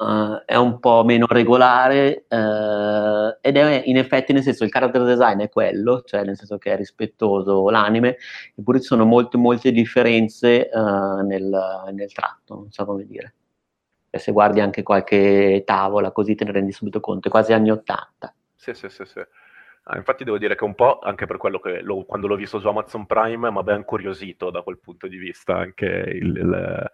[0.00, 5.04] Uh, è un po' meno regolare uh, ed è in effetti nel senso il character
[5.04, 8.16] design è quello, cioè nel senso che è rispettoso l'anime,
[8.56, 13.34] eppure ci sono molte molte differenze nel, nel, tratto, non so come dire
[14.18, 18.34] se guardi anche qualche tavola così te ne rendi subito conto, è quasi anni 80.
[18.54, 19.20] Sì, sì, sì, sì.
[19.84, 22.60] Ah, infatti devo dire che un po', anche per quello che lo, quando l'ho visto
[22.60, 26.92] su Amazon Prime, mi aveva incuriosito da quel punto di vista, anche il, il,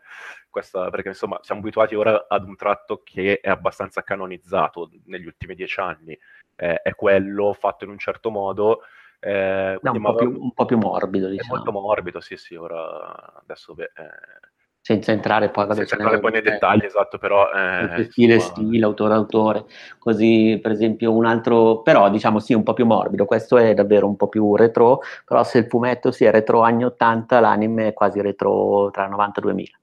[0.49, 5.55] questa, perché insomma siamo abituati ora ad un tratto che è abbastanza canonizzato negli ultimi
[5.55, 6.17] dieci anni,
[6.55, 8.83] eh, è quello fatto in un certo modo.
[9.19, 11.53] Eh, no, un, po più, un, po più, morbido, diciamo.
[11.53, 14.55] È molto morbido, sì, sì, ora adesso beh, eh,
[14.87, 17.51] senza entrare poi, senza entrare poi nei dettagli, esatto, però...
[17.51, 18.55] Eh, stile, insomma...
[18.55, 19.65] stile, autore, autore,
[19.99, 24.07] così per esempio un altro, però diciamo sì, un po' più morbido, questo è davvero
[24.07, 27.89] un po' più retro, però se il fumetto si sì, è retro anni 80, l'anime
[27.89, 29.79] è quasi retro tra 90 e 2000.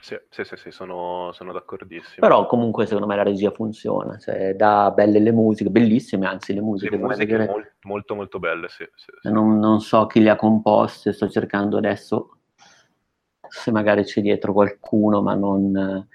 [0.00, 2.16] Sì, sì, sì, sì sono, sono, d'accordissimo.
[2.18, 6.62] Però comunque secondo me la regia funziona, cioè, dà belle le musiche, bellissime anzi le
[6.62, 6.96] musiche.
[6.96, 8.84] Le musiche molto, molto, molto belle, sì.
[8.96, 9.30] sì, sì.
[9.30, 12.37] Non, non, so chi le ha composte, sto cercando adesso
[13.48, 16.06] se magari c'è dietro qualcuno, ma non...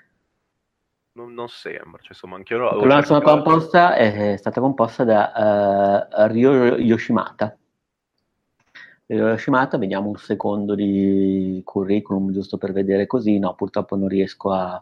[1.15, 2.86] Non, non sembra, cioè, insomma, anche io...
[2.86, 7.55] La canzone composta è stata composta da uh, Ryo Yoshimata.
[9.05, 14.51] Ryo Yoshimata, vediamo un secondo di curriculum, giusto per vedere così, no, purtroppo non riesco
[14.51, 14.81] a,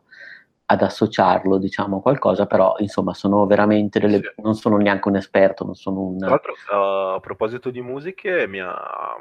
[0.67, 4.19] ad associarlo, diciamo, a qualcosa, però insomma sono veramente delle...
[4.19, 4.41] Sì.
[4.41, 6.17] non sono neanche un esperto, non sono un...
[6.17, 9.17] Tra l'altro, a proposito di musiche, mi ha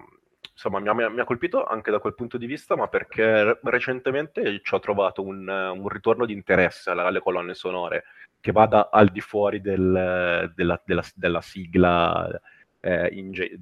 [0.60, 4.60] insomma, mi ha, mi ha, colpito anche da quel punto di vista, ma perché recentemente
[4.62, 8.04] ci ho trovato un, un ritorno di interesse alle, colonne sonore
[8.40, 12.28] che vada al di fuori del, della, della, della, sigla
[12.80, 13.54] eh, J,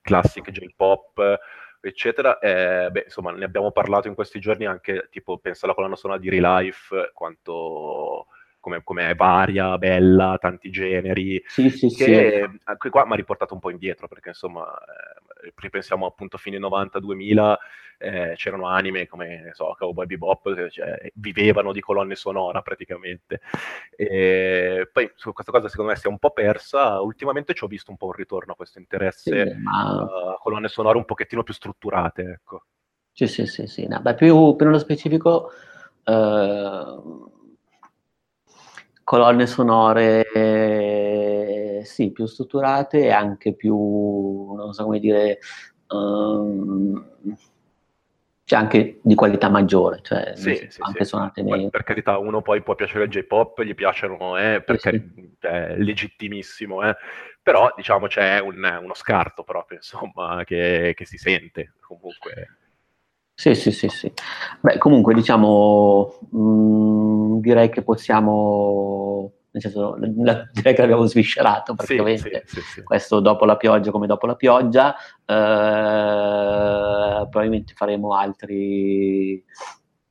[0.00, 1.38] classic J-pop,
[1.78, 2.38] eccetera.
[2.38, 6.18] Eh, beh, insomma, ne abbiamo parlato in questi giorni anche, tipo, penso alla colonna sonora
[6.18, 8.28] di Relife, quanto
[8.66, 12.60] come, come, è varia, bella, tanti generi, sì, sì, che sì.
[12.64, 16.58] anche qua mi ha riportato un po' indietro, perché insomma, eh, ripensiamo appunto a fine
[16.58, 17.56] 90-2000,
[17.98, 23.40] eh, c'erano anime come, so, Cowboy Bebop, cioè, vivevano di colonne sonora praticamente.
[23.94, 27.68] E poi su questa cosa secondo me si è un po' persa, ultimamente ci ho
[27.68, 30.00] visto un po' un ritorno a questo interesse ma...
[30.32, 32.64] a colonne sonore un pochettino più strutturate, ecco.
[33.12, 33.86] Sì, sì, sì, sì.
[33.86, 35.52] No, beh, più, più nello specifico...
[36.04, 37.34] Uh
[39.06, 40.24] colonne sonore
[41.84, 45.38] sì, più strutturate e anche più, non so come dire,
[45.90, 47.06] um,
[48.44, 51.10] c'è anche di qualità maggiore, cioè sì, sì, anche sì.
[51.10, 51.70] suonate nei...
[51.70, 55.30] Per carità, uno poi può piacere il J-pop, gli piacciono, eh, perché sì.
[55.38, 56.96] è legittimissimo, eh,
[57.40, 62.56] però diciamo c'è un, uno scarto proprio, insomma, che, che si sente comunque.
[63.38, 64.10] Sì, sì, sì, sì.
[64.60, 71.74] Beh, comunque diciamo, mh, mm, direi che possiamo, nel senso, la, direi che l'abbiamo sviscerato
[71.74, 75.26] praticamente, sì, sì, sì, questo dopo la pioggia come dopo la pioggia, eh,
[77.28, 79.44] probabilmente faremo altri,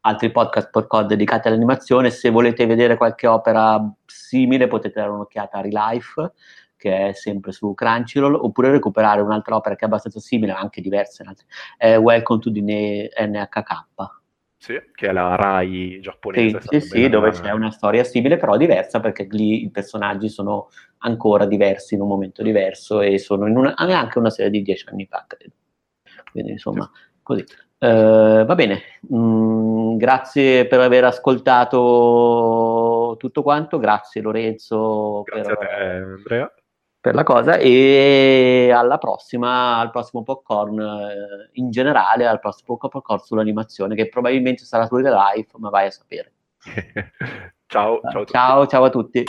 [0.02, 5.62] altri podcast podcast dedicati all'animazione, se volete vedere qualche opera simile potete dare un'occhiata a
[5.62, 6.34] Relife,
[6.78, 11.24] che è sempre su Crunchyroll, oppure recuperare un'altra opera che è abbastanza simile, anche diversa,
[11.78, 13.86] è Welcome to the NHK.
[14.58, 16.60] Sì, che è la Rai giapponese.
[16.62, 20.70] Sì, sì, sì dove c'è una storia simile, però diversa, perché lì i personaggi sono
[21.00, 24.88] ancora diversi in un momento diverso e sono in una, anche una serie di dieci
[24.90, 25.54] anni fa, credo.
[26.32, 27.02] Quindi, insomma, sì.
[27.22, 27.46] così.
[27.78, 28.82] Uh, va bene,
[29.14, 35.22] mm, grazie per aver ascoltato tutto quanto, grazie Lorenzo.
[35.24, 35.64] Grazie per...
[35.64, 36.52] a te Andrea
[37.06, 43.20] per la cosa e alla prossima, al prossimo popcorn eh, in generale, al prossimo popcorn
[43.20, 46.34] sull'animazione che probabilmente sarà su Life, ma vai a sapere.
[47.68, 49.24] ciao, ciao, ciao, ciao a tutti.